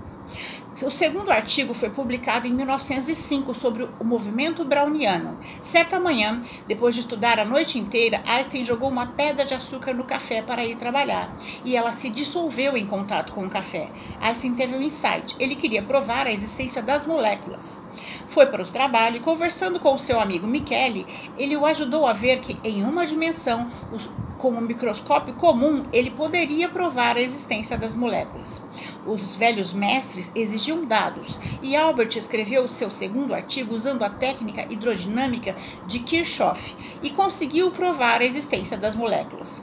O 0.80 0.92
segundo 0.92 1.32
artigo 1.32 1.74
foi 1.74 1.90
publicado 1.90 2.46
em 2.46 2.52
1905 2.52 3.52
sobre 3.52 3.88
o 3.98 4.04
movimento 4.04 4.64
browniano. 4.64 5.36
Certa 5.60 5.98
manhã, 5.98 6.44
depois 6.68 6.94
de 6.94 7.00
estudar 7.00 7.40
a 7.40 7.44
noite 7.44 7.80
inteira, 7.80 8.22
Einstein 8.24 8.64
jogou 8.64 8.88
uma 8.88 9.08
pedra 9.08 9.44
de 9.44 9.54
açúcar 9.54 9.92
no 9.92 10.04
café 10.04 10.40
para 10.40 10.64
ir 10.64 10.76
trabalhar 10.76 11.36
e 11.64 11.76
ela 11.76 11.90
se 11.90 12.08
dissolveu 12.08 12.76
em 12.76 12.86
contato 12.86 13.32
com 13.32 13.44
o 13.44 13.50
café. 13.50 13.90
Einstein 14.20 14.54
teve 14.54 14.76
um 14.76 14.82
insight. 14.82 15.34
Ele 15.40 15.56
queria 15.56 15.82
provar 15.82 16.28
a 16.28 16.32
existência 16.32 16.80
das 16.80 17.04
moléculas. 17.04 17.82
Foi 18.28 18.46
para 18.46 18.62
o 18.62 18.66
trabalho 18.66 19.16
e, 19.16 19.20
conversando 19.20 19.80
com 19.80 19.94
o 19.94 19.98
seu 19.98 20.20
amigo 20.20 20.46
Michele, 20.46 21.06
ele 21.36 21.56
o 21.56 21.64
ajudou 21.64 22.06
a 22.06 22.12
ver 22.12 22.40
que, 22.40 22.58
em 22.62 22.84
uma 22.84 23.06
dimensão, 23.06 23.68
os 23.92 24.10
com 24.38 24.50
um 24.50 24.60
microscópio 24.60 25.34
comum, 25.34 25.84
ele 25.92 26.10
poderia 26.10 26.68
provar 26.68 27.16
a 27.16 27.20
existência 27.20 27.76
das 27.76 27.94
moléculas. 27.94 28.62
Os 29.04 29.34
velhos 29.34 29.72
mestres 29.72 30.30
exigiam 30.34 30.84
dados, 30.84 31.38
e 31.60 31.74
Albert 31.74 32.16
escreveu 32.16 32.68
seu 32.68 32.90
segundo 32.90 33.34
artigo 33.34 33.74
usando 33.74 34.04
a 34.04 34.10
técnica 34.10 34.64
hidrodinâmica 34.72 35.56
de 35.86 35.98
Kirchhoff 35.98 36.74
e 37.02 37.10
conseguiu 37.10 37.72
provar 37.72 38.20
a 38.20 38.24
existência 38.24 38.76
das 38.76 38.94
moléculas. 38.94 39.60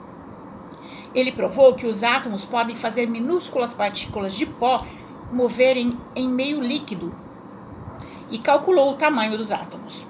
Ele 1.14 1.32
provou 1.32 1.74
que 1.76 1.88
os 1.88 2.04
átomos 2.04 2.44
podem 2.44 2.76
fazer 2.76 3.08
minúsculas 3.08 3.74
partículas 3.74 4.34
de 4.34 4.46
pó 4.46 4.86
moverem 5.32 5.98
em 6.14 6.28
meio 6.28 6.62
líquido 6.62 7.25
e 8.30 8.38
calculou 8.38 8.92
o 8.92 8.96
tamanho 8.96 9.38
dos 9.38 9.52
átomos. 9.52 10.06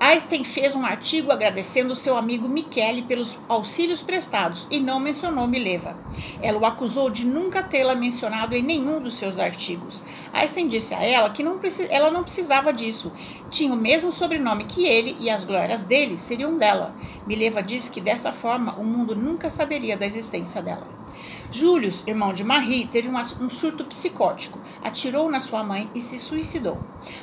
Einstein 0.00 0.42
fez 0.44 0.74
um 0.74 0.84
artigo 0.84 1.30
agradecendo 1.30 1.94
seu 1.94 2.16
amigo 2.16 2.48
Michele 2.48 3.02
pelos 3.02 3.38
auxílios 3.48 4.02
prestados 4.02 4.66
e 4.70 4.80
não 4.80 4.98
mencionou 5.00 5.46
Mileva. 5.46 5.96
Ela 6.42 6.58
o 6.58 6.66
acusou 6.66 7.08
de 7.08 7.24
nunca 7.24 7.62
tê-la 7.62 7.94
mencionado 7.94 8.54
em 8.54 8.62
nenhum 8.62 9.00
dos 9.00 9.14
seus 9.14 9.38
artigos. 9.38 10.02
Einstein 10.32 10.68
disse 10.68 10.94
a 10.94 11.02
ela 11.02 11.30
que 11.30 11.42
não 11.42 11.58
ela 11.88 12.10
não 12.10 12.24
precisava 12.24 12.72
disso. 12.72 13.12
Tinha 13.48 13.72
o 13.72 13.76
mesmo 13.76 14.12
sobrenome 14.12 14.64
que 14.64 14.84
ele 14.84 15.16
e 15.20 15.30
as 15.30 15.44
glórias 15.44 15.84
dele 15.84 16.18
seriam 16.18 16.58
dela. 16.58 16.94
Mileva 17.26 17.62
disse 17.62 17.90
que 17.90 18.00
dessa 18.00 18.32
forma 18.32 18.74
o 18.74 18.84
mundo 18.84 19.14
nunca 19.14 19.48
saberia 19.48 19.96
da 19.96 20.04
existência 20.04 20.60
dela. 20.60 21.03
Julius, 21.50 22.02
irmão 22.06 22.32
de 22.32 22.42
Marie, 22.42 22.86
teve 22.86 23.08
um 23.08 23.50
surto 23.50 23.84
psicótico, 23.84 24.58
atirou 24.82 25.30
na 25.30 25.40
sua 25.40 25.62
mãe 25.62 25.90
e 25.94 26.00
se 26.00 26.18
suicidou. 26.18 26.78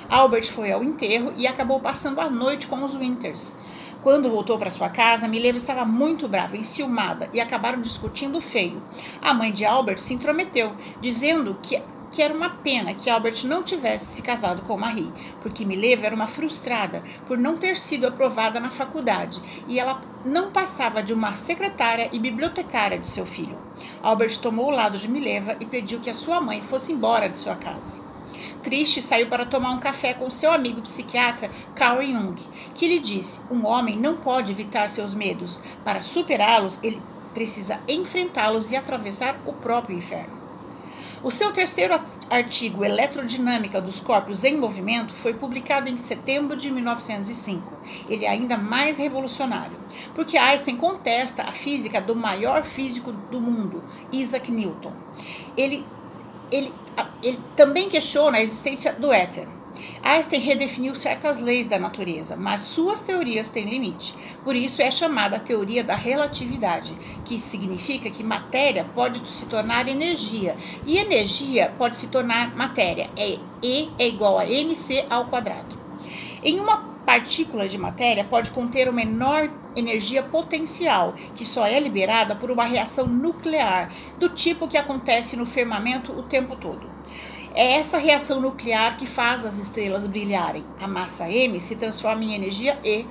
Albert 0.10 0.52
foi 0.52 0.72
ao 0.72 0.84
enterro 0.84 1.34
e 1.36 1.48
acabou 1.48 1.80
passando 1.80 2.22
a 2.22 2.30
noite 2.30 2.68
com 2.68 2.84
os 2.84 2.96
Winters. 2.96 3.56
Quando 4.02 4.32
voltou 4.32 4.58
para 4.58 4.72
sua 4.72 4.90
casa, 4.90 5.28
Mileva 5.28 5.58
estava 5.58 5.86
muito 5.86 6.28
brava, 6.28 6.58
enciumada 6.58 7.30
e 7.34 7.40
acabaram 7.40 7.82
discutindo 7.82 8.42
feio. 8.42 8.82
A 9.22 9.32
mãe 9.34 9.52
de 9.52 9.64
Albert 9.64 10.00
se 10.00 10.14
intrometeu, 10.14 10.72
dizendo 11.00 11.56
que 11.62 11.80
que 12.12 12.22
era 12.22 12.34
uma 12.34 12.50
pena 12.50 12.94
que 12.94 13.10
Albert 13.10 13.46
não 13.46 13.64
tivesse 13.64 14.06
se 14.06 14.22
casado 14.22 14.62
com 14.64 14.78
Marie, 14.78 15.12
porque 15.42 15.66
Mileva 15.66 16.06
era 16.06 16.16
uma 16.16 16.28
frustrada 16.28 17.04
por 17.26 17.38
não 17.38 17.58
ter 17.58 17.78
sido 17.78 18.06
aprovada 18.06 18.60
na 18.60 18.70
faculdade 18.70 19.42
e 19.68 19.80
ela 19.80 20.02
não 20.26 20.52
passava 20.52 21.02
de 21.02 21.14
uma 21.14 21.34
secretária 21.34 22.10
e 22.12 22.20
bibliotecária 22.20 23.00
de 23.00 23.08
seu 23.08 23.26
filho. 23.26 23.58
Albert 24.04 24.40
tomou 24.40 24.68
o 24.68 24.76
lado 24.76 24.98
de 24.98 25.08
Mileva 25.08 25.56
e 25.60 25.66
pediu 25.66 26.00
que 26.00 26.10
a 26.10 26.14
sua 26.14 26.42
mãe 26.42 26.62
fosse 26.62 26.92
embora 26.92 27.30
de 27.30 27.40
sua 27.40 27.56
casa. 27.56 27.96
Triste, 28.62 29.02
saiu 29.02 29.28
para 29.28 29.46
tomar 29.46 29.72
um 29.72 29.80
café 29.80 30.14
com 30.14 30.30
seu 30.30 30.52
amigo 30.52 30.82
psiquiatra 30.82 31.50
Carl 31.76 32.04
Jung, 32.04 32.36
que 32.76 32.88
lhe 32.88 33.00
disse: 33.00 33.42
um 33.50 33.66
homem 33.66 33.98
não 33.98 34.18
pode 34.18 34.52
evitar 34.52 34.88
seus 34.88 35.16
medos. 35.16 35.60
Para 35.84 36.04
superá-los, 36.04 36.80
ele 36.84 37.02
precisa 37.34 37.80
enfrentá-los 37.88 38.72
e 38.72 38.76
atravessar 38.76 39.40
o 39.48 39.54
próprio 39.54 39.98
inferno. 39.98 40.41
O 41.24 41.30
seu 41.30 41.54
terceiro 41.54 42.00
artigo, 42.32 42.84
Eletrodinâmica 42.84 43.80
dos 43.80 44.00
Corpos 44.00 44.44
em 44.44 44.58
Movimento, 44.58 45.14
foi 45.14 45.36
publicado 45.36 45.88
em 45.88 45.96
setembro 45.96 46.58
de 46.58 46.72
1905. 46.72 47.78
Ele 48.10 48.26
é 48.26 48.30
ainda 48.30 48.58
mais 48.58 48.98
revolucionário, 48.98 49.78
porque 50.16 50.36
Einstein 50.36 50.78
contesta 50.78 51.44
a 51.44 51.52
física 51.52 52.02
do 52.02 52.16
maior 52.16 52.64
físico 52.64 53.12
do 53.12 53.40
mundo, 53.40 53.84
Isaac 54.12 54.52
Newton. 54.52 54.94
Ele, 55.56 55.86
ele, 56.52 56.74
ele 57.22 57.40
também 57.56 57.88
questiona 57.88 58.40
a 58.40 58.42
existência 58.42 58.92
do 58.92 59.14
éter. 59.14 59.48
Einstein 60.04 60.42
redefiniu 60.42 60.96
certas 60.96 61.40
leis 61.40 61.68
da 61.68 61.80
natureza, 61.80 62.36
mas 62.36 62.62
suas 62.62 63.02
teorias 63.02 63.50
têm 63.50 63.66
limite. 63.66 64.16
Por 64.44 64.56
isso 64.56 64.82
é 64.82 64.92
chamada 64.92 65.38
a 65.38 65.40
teoria 65.40 65.84
da 65.84 65.96
relatividade, 65.96 66.96
que 67.24 67.40
significa 67.40 68.10
que 68.10 68.24
matéria 68.24 68.86
pode 68.96 69.28
se 69.28 69.46
tornar 69.46 69.88
energia 69.88 70.56
e 70.86 70.98
energia 70.98 71.74
pode 71.78 71.98
se 71.98 72.08
tornar 72.08 72.56
matéria. 72.56 73.10
É 73.16 73.40
E 73.64 73.90
é 74.00 74.08
igual 74.08 74.40
a 74.40 74.46
mc 74.46 75.06
ao 75.10 75.26
quadrado. 75.26 75.80
Em 76.44 76.60
uma 76.60 76.92
partícula 77.06 77.68
de 77.68 77.78
matéria 77.78 78.24
pode 78.24 78.52
conter 78.52 78.90
uma 78.90 79.02
enorme 79.02 79.52
energia 79.76 80.24
potencial, 80.24 81.14
que 81.36 81.46
só 81.46 81.66
é 81.66 81.80
liberada 81.80 82.36
por 82.36 82.52
uma 82.52 82.66
reação 82.66 83.08
nuclear, 83.08 83.92
do 84.18 84.30
tipo 84.30 84.68
que 84.68 84.78
acontece 84.78 85.36
no 85.36 85.46
firmamento 85.46 86.12
o 86.12 86.24
tempo 86.24 86.56
todo. 86.56 86.91
É 87.54 87.74
essa 87.74 87.98
reação 87.98 88.40
nuclear 88.40 88.98
que 88.98 89.06
faz 89.06 89.46
as 89.46 89.58
estrelas 89.58 90.08
brilharem. 90.08 90.64
A 90.80 90.88
massa 90.88 91.30
M 91.30 91.60
se 91.60 91.76
transforma 91.76 92.24
em 92.24 92.34
energia 92.34 92.80
E. 92.84 93.06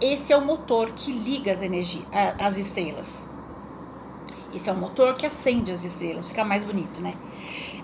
Esse 0.00 0.32
é 0.32 0.36
o 0.36 0.44
motor 0.44 0.90
que 0.90 1.10
liga 1.10 1.50
as, 1.50 1.62
energia, 1.62 2.02
as 2.38 2.58
estrelas. 2.58 3.26
Esse 4.54 4.68
é 4.68 4.72
o 4.72 4.76
motor 4.76 5.14
que 5.16 5.26
acende 5.26 5.70
as 5.70 5.84
estrelas, 5.84 6.28
fica 6.28 6.44
mais 6.44 6.64
bonito, 6.64 7.00
né? 7.00 7.14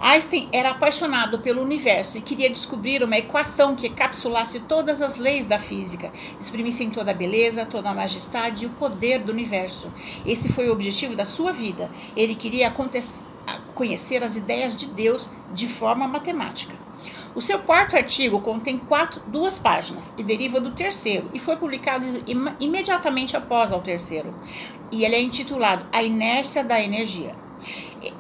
Einstein 0.00 0.48
era 0.52 0.70
apaixonado 0.70 1.38
pelo 1.38 1.62
universo 1.62 2.18
e 2.18 2.22
queria 2.22 2.48
descobrir 2.48 3.02
uma 3.02 3.18
equação 3.18 3.76
que 3.76 3.86
encapsulasse 3.86 4.60
todas 4.60 5.02
as 5.02 5.16
leis 5.16 5.46
da 5.46 5.58
física, 5.58 6.12
exprimissem 6.40 6.90
toda 6.90 7.10
a 7.10 7.14
beleza, 7.14 7.66
toda 7.66 7.90
a 7.90 7.94
majestade 7.94 8.64
e 8.64 8.66
o 8.66 8.70
poder 8.70 9.20
do 9.20 9.32
universo. 9.32 9.92
Esse 10.24 10.52
foi 10.52 10.68
o 10.68 10.72
objetivo 10.72 11.14
da 11.14 11.24
sua 11.24 11.52
vida. 11.52 11.90
Ele 12.16 12.34
queria 12.34 12.68
conhecer 13.74 14.22
as 14.22 14.36
ideias 14.36 14.76
de 14.76 14.86
Deus 14.86 15.28
de 15.52 15.68
forma 15.68 16.06
matemática. 16.06 16.74
O 17.34 17.40
seu 17.40 17.58
quarto 17.60 17.96
artigo 17.96 18.40
contém 18.40 18.76
quatro, 18.76 19.22
duas 19.26 19.58
páginas 19.58 20.12
e 20.18 20.22
deriva 20.22 20.60
do 20.60 20.72
terceiro 20.72 21.30
e 21.32 21.38
foi 21.38 21.56
publicado 21.56 22.04
im 22.26 22.44
imediatamente 22.60 23.36
após 23.36 23.72
o 23.72 23.78
terceiro. 23.78 24.34
E 24.90 25.04
ele 25.04 25.14
é 25.14 25.22
intitulado 25.22 25.86
A 25.90 26.02
Inércia 26.02 26.62
da 26.62 26.78
Energia. 26.78 27.34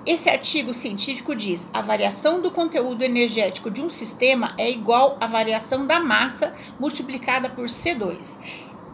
Esse 0.06 0.30
artigo 0.30 0.72
científico 0.72 1.34
diz: 1.34 1.68
a 1.74 1.82
variação 1.82 2.40
do 2.40 2.50
conteúdo 2.50 3.02
energético 3.02 3.70
de 3.70 3.82
um 3.82 3.90
sistema 3.90 4.54
é 4.56 4.70
igual 4.70 5.18
à 5.20 5.26
variação 5.26 5.86
da 5.86 6.00
massa 6.00 6.54
multiplicada 6.78 7.50
por 7.50 7.66
C2. 7.66 8.38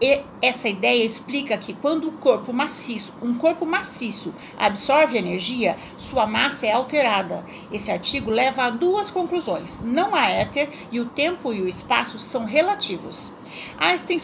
E 0.00 0.22
essa 0.40 0.68
ideia 0.68 1.04
explica 1.04 1.58
que 1.58 1.74
quando 1.74 2.08
o 2.08 2.12
corpo 2.12 2.52
maciço, 2.52 3.12
um 3.20 3.34
corpo 3.34 3.66
maciço 3.66 4.32
absorve 4.56 5.18
energia, 5.18 5.74
sua 5.96 6.24
massa 6.24 6.66
é 6.66 6.72
alterada. 6.72 7.44
Esse 7.72 7.90
artigo 7.90 8.30
leva 8.30 8.64
a 8.64 8.70
duas 8.70 9.10
conclusões: 9.10 9.80
não 9.82 10.14
há 10.14 10.28
éter 10.28 10.70
e 10.92 11.00
o 11.00 11.06
tempo 11.06 11.52
e 11.52 11.62
o 11.62 11.68
espaço 11.68 12.20
são 12.20 12.44
relativos. 12.44 13.32
Einstein 13.76 14.20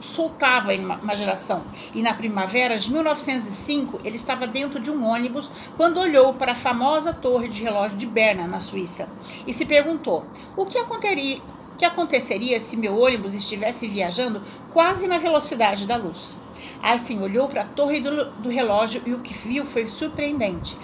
soltava 0.00 0.70
a 0.70 0.74
imaginação 0.74 1.62
e 1.94 2.00
na 2.00 2.14
primavera 2.14 2.78
de 2.78 2.90
1905 2.90 4.00
ele 4.02 4.16
estava 4.16 4.46
dentro 4.46 4.80
de 4.80 4.90
um 4.90 5.04
ônibus 5.04 5.50
quando 5.76 6.00
olhou 6.00 6.32
para 6.32 6.52
a 6.52 6.54
famosa 6.54 7.12
torre 7.12 7.48
de 7.48 7.62
relógio 7.62 7.98
de 7.98 8.06
Berna, 8.06 8.46
na 8.46 8.60
Suíça, 8.60 9.08
e 9.46 9.52
se 9.52 9.66
perguntou: 9.66 10.24
o 10.56 10.64
que 10.64 10.78
aconteceria, 10.78 11.42
que 11.78 11.84
aconteceria 11.84 12.58
se 12.58 12.76
meu 12.76 12.98
ônibus 12.98 13.32
estivesse 13.32 13.86
viajando 13.86 14.42
quase 14.72 15.06
na 15.06 15.16
velocidade 15.16 15.86
da 15.86 15.96
luz. 15.96 16.36
Einstein 16.82 17.22
olhou 17.22 17.48
para 17.48 17.62
a 17.62 17.66
torre 17.66 18.00
do, 18.00 18.24
do 18.32 18.48
relógio 18.48 19.00
e 19.06 19.14
o 19.14 19.20
que 19.20 19.32
viu 19.32 19.64
foi 19.64 19.88
surpreendente. 19.88 20.76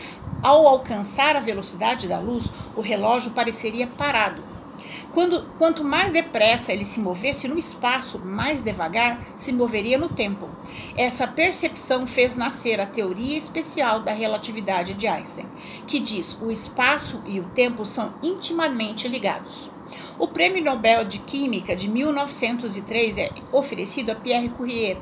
Ao 0.42 0.66
alcançar 0.66 1.36
a 1.36 1.40
velocidade 1.40 2.06
da 2.06 2.18
luz, 2.18 2.50
o 2.76 2.80
relógio 2.80 3.32
pareceria 3.32 3.86
parado. 3.86 4.54
Quando, 5.12 5.44
quanto 5.58 5.84
mais 5.84 6.12
depressa 6.12 6.72
ele 6.72 6.84
se 6.84 7.00
movesse 7.00 7.46
no 7.46 7.58
espaço, 7.58 8.18
mais 8.18 8.62
devagar 8.62 9.24
se 9.36 9.52
moveria 9.52 9.96
no 9.96 10.08
tempo. 10.08 10.48
Essa 10.96 11.26
percepção 11.26 12.06
fez 12.06 12.34
nascer 12.34 12.80
a 12.80 12.86
teoria 12.86 13.36
especial 13.36 14.00
da 14.00 14.12
relatividade 14.12 14.94
de 14.94 15.06
Einstein, 15.06 15.46
que 15.86 16.00
diz 16.00 16.36
o 16.40 16.50
espaço 16.50 17.22
e 17.24 17.38
o 17.38 17.44
tempo 17.44 17.86
são 17.86 18.14
intimamente 18.22 19.06
ligados. 19.06 19.70
O 20.16 20.28
Prêmio 20.28 20.62
Nobel 20.62 21.04
de 21.04 21.18
Química 21.18 21.74
de 21.74 21.88
1903 21.88 23.18
é 23.18 23.30
oferecido 23.50 24.10
a 24.10 24.14
Pierre 24.14 24.48
Curie 24.48 24.96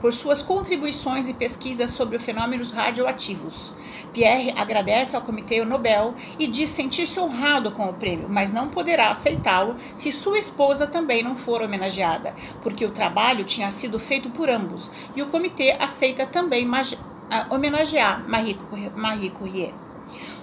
por 0.00 0.12
suas 0.12 0.42
contribuições 0.42 1.28
e 1.28 1.34
pesquisas 1.34 1.92
sobre 1.92 2.16
os 2.16 2.24
fenômenos 2.24 2.72
radioativos. 2.72 3.72
Pierre 4.12 4.52
agradece 4.56 5.14
ao 5.14 5.22
Comitê 5.22 5.64
Nobel 5.64 6.16
e 6.36 6.48
diz 6.48 6.70
sentir-se 6.70 7.20
honrado 7.20 7.70
com 7.70 7.88
o 7.88 7.94
prêmio, 7.94 8.28
mas 8.28 8.52
não 8.52 8.68
poderá 8.68 9.10
aceitá-lo 9.10 9.76
se 9.94 10.10
sua 10.10 10.36
esposa 10.36 10.84
também 10.84 11.22
não 11.22 11.36
for 11.36 11.62
homenageada, 11.62 12.34
porque 12.60 12.84
o 12.84 12.90
trabalho 12.90 13.44
tinha 13.44 13.70
sido 13.70 14.00
feito 14.00 14.30
por 14.30 14.50
ambos 14.50 14.90
e 15.14 15.22
o 15.22 15.26
comitê 15.26 15.76
aceita 15.78 16.26
também 16.26 16.68
homenagear 17.50 18.28
Marie, 18.28 18.58
Marie 18.96 19.30
Curie. 19.30 19.85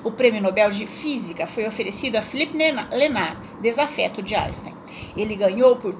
O 0.03 0.11
Prêmio 0.11 0.41
Nobel 0.41 0.69
de 0.69 0.85
Física 0.85 1.47
foi 1.47 1.65
oferecido 1.65 2.17
a 2.17 2.21
Philippe 2.21 2.57
Lenard, 2.57 3.39
desafeto 3.61 4.21
de 4.21 4.35
Einstein. 4.35 4.75
Ele 5.15 5.33
ganhou 5.33 5.77
por 5.77 5.93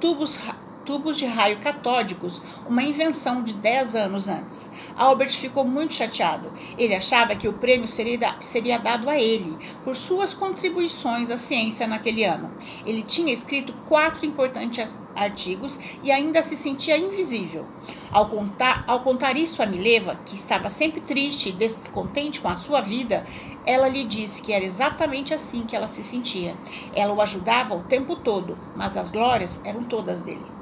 tubos 0.00 0.38
tubos 0.84 1.16
de 1.16 1.26
raio 1.26 1.58
catódicos, 1.58 2.40
uma 2.68 2.82
invenção 2.82 3.42
de 3.42 3.54
10 3.54 3.96
anos 3.96 4.28
antes. 4.28 4.70
Albert 4.96 5.30
ficou 5.30 5.64
muito 5.64 5.94
chateado. 5.94 6.52
Ele 6.76 6.94
achava 6.94 7.36
que 7.36 7.48
o 7.48 7.52
prêmio 7.52 7.86
seria, 7.86 8.36
seria 8.40 8.78
dado 8.78 9.08
a 9.08 9.18
ele 9.18 9.56
por 9.84 9.94
suas 9.94 10.34
contribuições 10.34 11.30
à 11.30 11.36
ciência 11.36 11.86
naquele 11.86 12.24
ano. 12.24 12.50
Ele 12.84 13.02
tinha 13.02 13.32
escrito 13.32 13.72
quatro 13.88 14.26
importantes 14.26 14.98
artigos 15.14 15.78
e 16.02 16.10
ainda 16.10 16.42
se 16.42 16.56
sentia 16.56 16.96
invisível. 16.96 17.66
Ao 18.10 18.28
contar, 18.28 18.84
ao 18.86 19.00
contar 19.00 19.36
isso 19.36 19.62
a 19.62 19.66
Mileva, 19.66 20.18
que 20.26 20.34
estava 20.34 20.68
sempre 20.68 21.00
triste 21.00 21.50
e 21.50 21.52
descontente 21.52 22.40
com 22.40 22.48
a 22.48 22.56
sua 22.56 22.80
vida, 22.80 23.24
ela 23.64 23.88
lhe 23.88 24.04
disse 24.04 24.42
que 24.42 24.52
era 24.52 24.64
exatamente 24.64 25.34
assim 25.34 25.62
que 25.62 25.76
ela 25.76 25.86
se 25.86 26.02
sentia. 26.02 26.56
Ela 26.94 27.14
o 27.14 27.20
ajudava 27.20 27.74
o 27.74 27.84
tempo 27.84 28.16
todo, 28.16 28.58
mas 28.74 28.96
as 28.96 29.10
glórias 29.10 29.60
eram 29.64 29.84
todas 29.84 30.20
dele. 30.20 30.59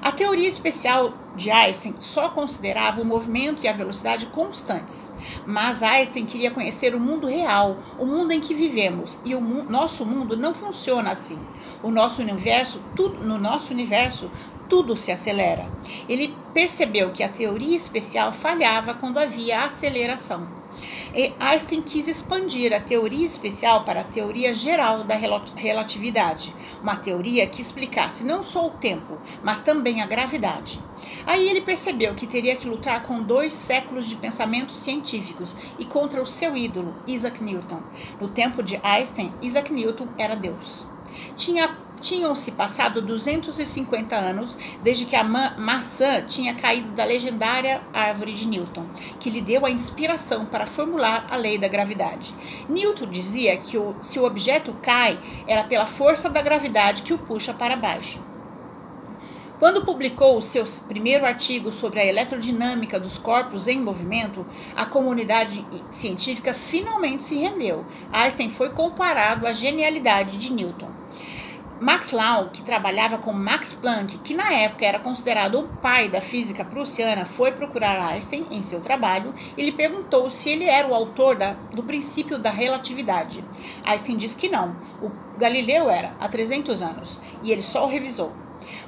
A 0.00 0.12
teoria 0.12 0.48
especial 0.48 1.12
de 1.34 1.50
Einstein 1.50 1.94
só 2.00 2.28
considerava 2.28 3.00
o 3.00 3.04
movimento 3.04 3.62
e 3.62 3.68
a 3.68 3.72
velocidade 3.72 4.26
constantes, 4.26 5.12
mas 5.46 5.82
Einstein 5.82 6.26
queria 6.26 6.50
conhecer 6.50 6.94
o 6.94 7.00
mundo 7.00 7.26
real, 7.26 7.78
o 7.98 8.06
mundo 8.06 8.32
em 8.32 8.40
que 8.40 8.54
vivemos, 8.54 9.20
e 9.24 9.34
o 9.34 9.40
mu 9.40 9.62
nosso 9.64 10.04
mundo 10.04 10.36
não 10.36 10.54
funciona 10.54 11.10
assim. 11.10 11.38
O 11.82 11.90
nosso 11.90 12.22
universo, 12.22 12.80
tudo, 12.96 13.24
no 13.24 13.38
nosso 13.38 13.72
universo, 13.72 14.30
tudo 14.68 14.96
se 14.96 15.10
acelera. 15.10 15.66
Ele 16.08 16.34
percebeu 16.52 17.10
que 17.10 17.22
a 17.22 17.28
teoria 17.28 17.76
especial 17.76 18.32
falhava 18.32 18.94
quando 18.94 19.18
havia 19.18 19.64
aceleração. 19.64 20.46
E 21.14 21.32
Einstein 21.40 21.82
quis 21.82 22.06
expandir 22.06 22.72
a 22.72 22.80
teoria 22.80 23.24
especial 23.24 23.84
para 23.84 24.00
a 24.00 24.04
teoria 24.04 24.54
geral 24.54 25.04
da 25.04 25.14
relatividade, 25.14 26.54
uma 26.82 26.96
teoria 26.96 27.46
que 27.46 27.62
explicasse 27.62 28.24
não 28.24 28.42
só 28.42 28.66
o 28.66 28.70
tempo, 28.70 29.18
mas 29.42 29.62
também 29.62 30.02
a 30.02 30.06
gravidade. 30.06 30.78
Aí 31.26 31.48
ele 31.48 31.60
percebeu 31.60 32.14
que 32.14 32.26
teria 32.26 32.56
que 32.56 32.68
lutar 32.68 33.02
com 33.04 33.22
dois 33.22 33.52
séculos 33.52 34.08
de 34.08 34.16
pensamentos 34.16 34.76
científicos 34.76 35.56
e 35.78 35.84
contra 35.84 36.22
o 36.22 36.26
seu 36.26 36.56
ídolo, 36.56 36.94
Isaac 37.06 37.42
Newton. 37.42 37.82
No 38.20 38.28
tempo 38.28 38.62
de 38.62 38.78
Einstein, 38.82 39.32
Isaac 39.40 39.72
Newton 39.72 40.08
era 40.18 40.34
Deus. 40.34 40.86
Tinha 41.36 41.76
tinham-se 42.00 42.52
passado 42.52 43.02
250 43.02 44.16
anos 44.16 44.58
desde 44.82 45.04
que 45.04 45.16
a 45.16 45.24
ma 45.24 45.54
maçã 45.58 46.22
tinha 46.22 46.54
caído 46.54 46.90
da 46.92 47.04
legendária 47.04 47.80
árvore 47.92 48.32
de 48.32 48.46
Newton, 48.46 48.86
que 49.20 49.30
lhe 49.30 49.40
deu 49.40 49.66
a 49.66 49.70
inspiração 49.70 50.44
para 50.44 50.66
formular 50.66 51.26
a 51.30 51.36
lei 51.36 51.58
da 51.58 51.68
gravidade. 51.68 52.34
Newton 52.68 53.06
dizia 53.06 53.56
que 53.56 53.76
o, 53.76 53.94
se 54.02 54.18
o 54.18 54.24
objeto 54.24 54.72
cai, 54.82 55.18
era 55.46 55.64
pela 55.64 55.86
força 55.86 56.28
da 56.30 56.42
gravidade 56.42 57.02
que 57.02 57.12
o 57.12 57.18
puxa 57.18 57.52
para 57.52 57.76
baixo. 57.76 58.22
Quando 59.58 59.84
publicou 59.84 60.36
o 60.36 60.42
seu 60.42 60.64
primeiro 60.86 61.26
artigo 61.26 61.72
sobre 61.72 61.98
a 61.98 62.06
eletrodinâmica 62.06 63.00
dos 63.00 63.18
corpos 63.18 63.66
em 63.66 63.80
movimento, 63.80 64.46
a 64.76 64.86
comunidade 64.86 65.66
científica 65.90 66.54
finalmente 66.54 67.24
se 67.24 67.36
rendeu. 67.36 67.84
Einstein 68.12 68.50
foi 68.50 68.70
comparado 68.70 69.48
à 69.48 69.52
genialidade 69.52 70.38
de 70.38 70.52
Newton. 70.52 70.97
Max 71.80 72.10
Lau, 72.10 72.50
que 72.52 72.60
trabalhava 72.62 73.18
com 73.18 73.32
Max 73.32 73.72
Planck, 73.72 74.18
que 74.18 74.34
na 74.34 74.52
época 74.52 74.84
era 74.84 74.98
considerado 74.98 75.60
o 75.60 75.68
pai 75.68 76.08
da 76.08 76.20
física 76.20 76.64
prussiana, 76.64 77.24
foi 77.24 77.52
procurar 77.52 78.04
Einstein 78.04 78.48
em 78.50 78.62
seu 78.62 78.80
trabalho 78.80 79.32
e 79.56 79.62
lhe 79.62 79.70
perguntou 79.70 80.28
se 80.28 80.50
ele 80.50 80.64
era 80.64 80.88
o 80.88 80.94
autor 80.94 81.36
da, 81.36 81.52
do 81.72 81.84
princípio 81.84 82.36
da 82.36 82.50
relatividade. 82.50 83.44
Einstein 83.84 84.16
disse 84.16 84.36
que 84.36 84.48
não, 84.48 84.74
o 85.00 85.08
Galileu 85.38 85.88
era, 85.88 86.16
há 86.18 86.28
300 86.28 86.82
anos, 86.82 87.20
e 87.44 87.52
ele 87.52 87.62
só 87.62 87.86
o 87.86 87.88
revisou. 87.88 88.32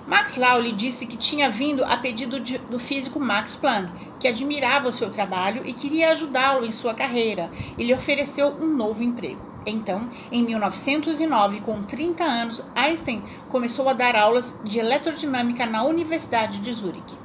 Max 0.05 0.37
Lau 0.37 0.61
lhe 0.61 0.73
disse 0.73 1.07
que 1.07 1.17
tinha 1.17 1.49
vindo 1.49 1.85
a 1.85 1.97
pedido 1.97 2.41
de, 2.41 2.59
do 2.59 2.81
físico 2.81 3.21
Max 3.21 3.55
Planck, 3.55 3.93
que 4.19 4.27
admirava 4.27 4.89
o 4.89 4.93
seu 4.93 5.11
trabalho 5.11 5.65
e 5.65 5.73
queria 5.73 6.11
ajudá-lo 6.11 6.67
em 6.67 6.73
sua 6.73 6.93
carreira, 6.93 7.53
e 7.79 7.85
lhe 7.85 7.95
ofereceu 7.95 8.49
um 8.61 8.67
novo 8.67 9.01
emprego. 9.01 9.50
Então, 9.67 10.09
em 10.33 10.43
1909, 10.43 11.61
com 11.61 11.83
30 11.83 12.25
anos, 12.25 12.65
Einstein 12.75 13.23
começou 13.49 13.89
a 13.89 13.93
dar 13.93 14.17
aulas 14.17 14.61
de 14.65 14.79
eletrodinâmica 14.79 15.67
na 15.67 15.85
Universidade 15.85 16.61
de 16.61 16.73
Zurique. 16.73 17.19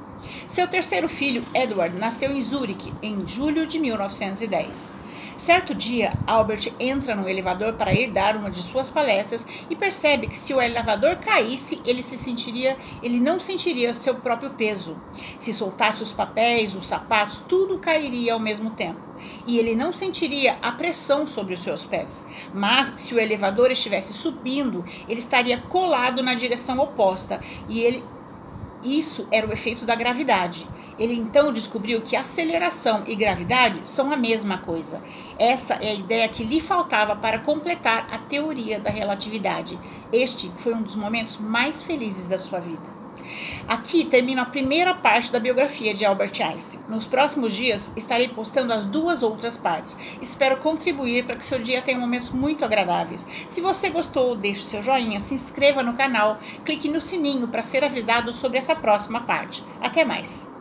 Seu 0.46 0.68
terceiro 0.68 1.08
filho, 1.08 1.44
Edward, 1.54 1.96
nasceu 1.98 2.30
em 2.30 2.40
Zurique 2.40 2.92
em 3.02 3.26
julho 3.26 3.66
de 3.66 3.78
1910. 3.78 4.92
Certo 5.36 5.74
dia, 5.74 6.14
Albert 6.26 6.72
entra 6.80 7.14
no 7.14 7.28
elevador 7.28 7.74
para 7.74 7.92
ir 7.92 8.10
dar 8.10 8.36
uma 8.36 8.50
de 8.50 8.62
suas 8.62 8.88
palestras 8.88 9.46
e 9.68 9.76
percebe 9.76 10.28
que 10.28 10.36
se 10.36 10.54
o 10.54 10.60
elevador 10.60 11.16
caísse, 11.16 11.80
ele 11.84 12.02
se 12.02 12.16
sentiria, 12.16 12.74
ele 13.02 13.20
não 13.20 13.38
sentiria 13.38 13.92
seu 13.92 14.14
próprio 14.14 14.50
peso. 14.50 14.96
Se 15.38 15.52
soltasse 15.52 16.02
os 16.02 16.10
papéis, 16.10 16.74
os 16.74 16.88
sapatos, 16.88 17.42
tudo 17.46 17.78
cairia 17.78 18.32
ao 18.32 18.40
mesmo 18.40 18.70
tempo. 18.70 19.00
E 19.46 19.58
ele 19.58 19.74
não 19.76 19.92
sentiria 19.92 20.56
a 20.62 20.72
pressão 20.72 21.26
sobre 21.26 21.52
os 21.52 21.60
seus 21.60 21.84
pés. 21.84 22.26
Mas 22.54 22.94
se 22.96 23.14
o 23.14 23.20
elevador 23.20 23.70
estivesse 23.70 24.14
subindo, 24.14 24.84
ele 25.06 25.18
estaria 25.18 25.58
colado 25.58 26.22
na 26.22 26.34
direção 26.34 26.78
oposta 26.78 27.40
e 27.68 27.80
ele 27.80 28.02
Isso 28.86 29.26
era 29.32 29.48
o 29.48 29.52
efeito 29.52 29.84
da 29.84 29.96
gravidade. 29.96 30.64
Ele 30.96 31.12
então 31.12 31.52
descobriu 31.52 32.02
que 32.02 32.14
aceleração 32.14 33.02
e 33.04 33.16
gravidade 33.16 33.80
são 33.82 34.12
a 34.12 34.16
mesma 34.16 34.58
coisa. 34.58 35.02
Essa 35.36 35.74
é 35.74 35.88
a 35.88 35.94
ideia 35.94 36.28
que 36.28 36.44
lhe 36.44 36.60
faltava 36.60 37.16
para 37.16 37.40
completar 37.40 38.06
a 38.12 38.18
teoria 38.18 38.78
da 38.78 38.88
relatividade. 38.88 39.76
Este 40.12 40.48
foi 40.58 40.72
um 40.72 40.82
dos 40.82 40.94
momentos 40.94 41.36
mais 41.36 41.82
felizes 41.82 42.28
da 42.28 42.38
sua 42.38 42.60
vida. 42.60 42.95
Aqui 43.68 44.04
termino 44.04 44.40
a 44.40 44.46
primeira 44.46 44.94
parte 44.94 45.32
da 45.32 45.40
biografia 45.40 45.92
de 45.92 46.04
Albert 46.04 46.40
Einstein. 46.40 46.80
Nos 46.88 47.06
próximos 47.06 47.52
dias 47.52 47.92
estarei 47.96 48.28
postando 48.28 48.72
as 48.72 48.86
duas 48.86 49.22
outras 49.22 49.56
partes. 49.56 49.98
Espero 50.20 50.58
contribuir 50.58 51.24
para 51.24 51.36
que 51.36 51.44
seu 51.44 51.58
dia 51.58 51.82
tenha 51.82 51.98
momentos 51.98 52.30
muito 52.30 52.64
agradáveis. 52.64 53.26
Se 53.48 53.60
você 53.60 53.88
gostou, 53.88 54.36
deixe 54.36 54.62
seu 54.62 54.82
joinha, 54.82 55.20
se 55.20 55.34
inscreva 55.34 55.82
no 55.82 55.94
canal, 55.94 56.38
clique 56.64 56.88
no 56.88 57.00
sininho 57.00 57.48
para 57.48 57.62
ser 57.62 57.84
avisado 57.84 58.32
sobre 58.32 58.58
essa 58.58 58.74
próxima 58.74 59.20
parte. 59.20 59.62
Até 59.80 60.04
mais! 60.04 60.55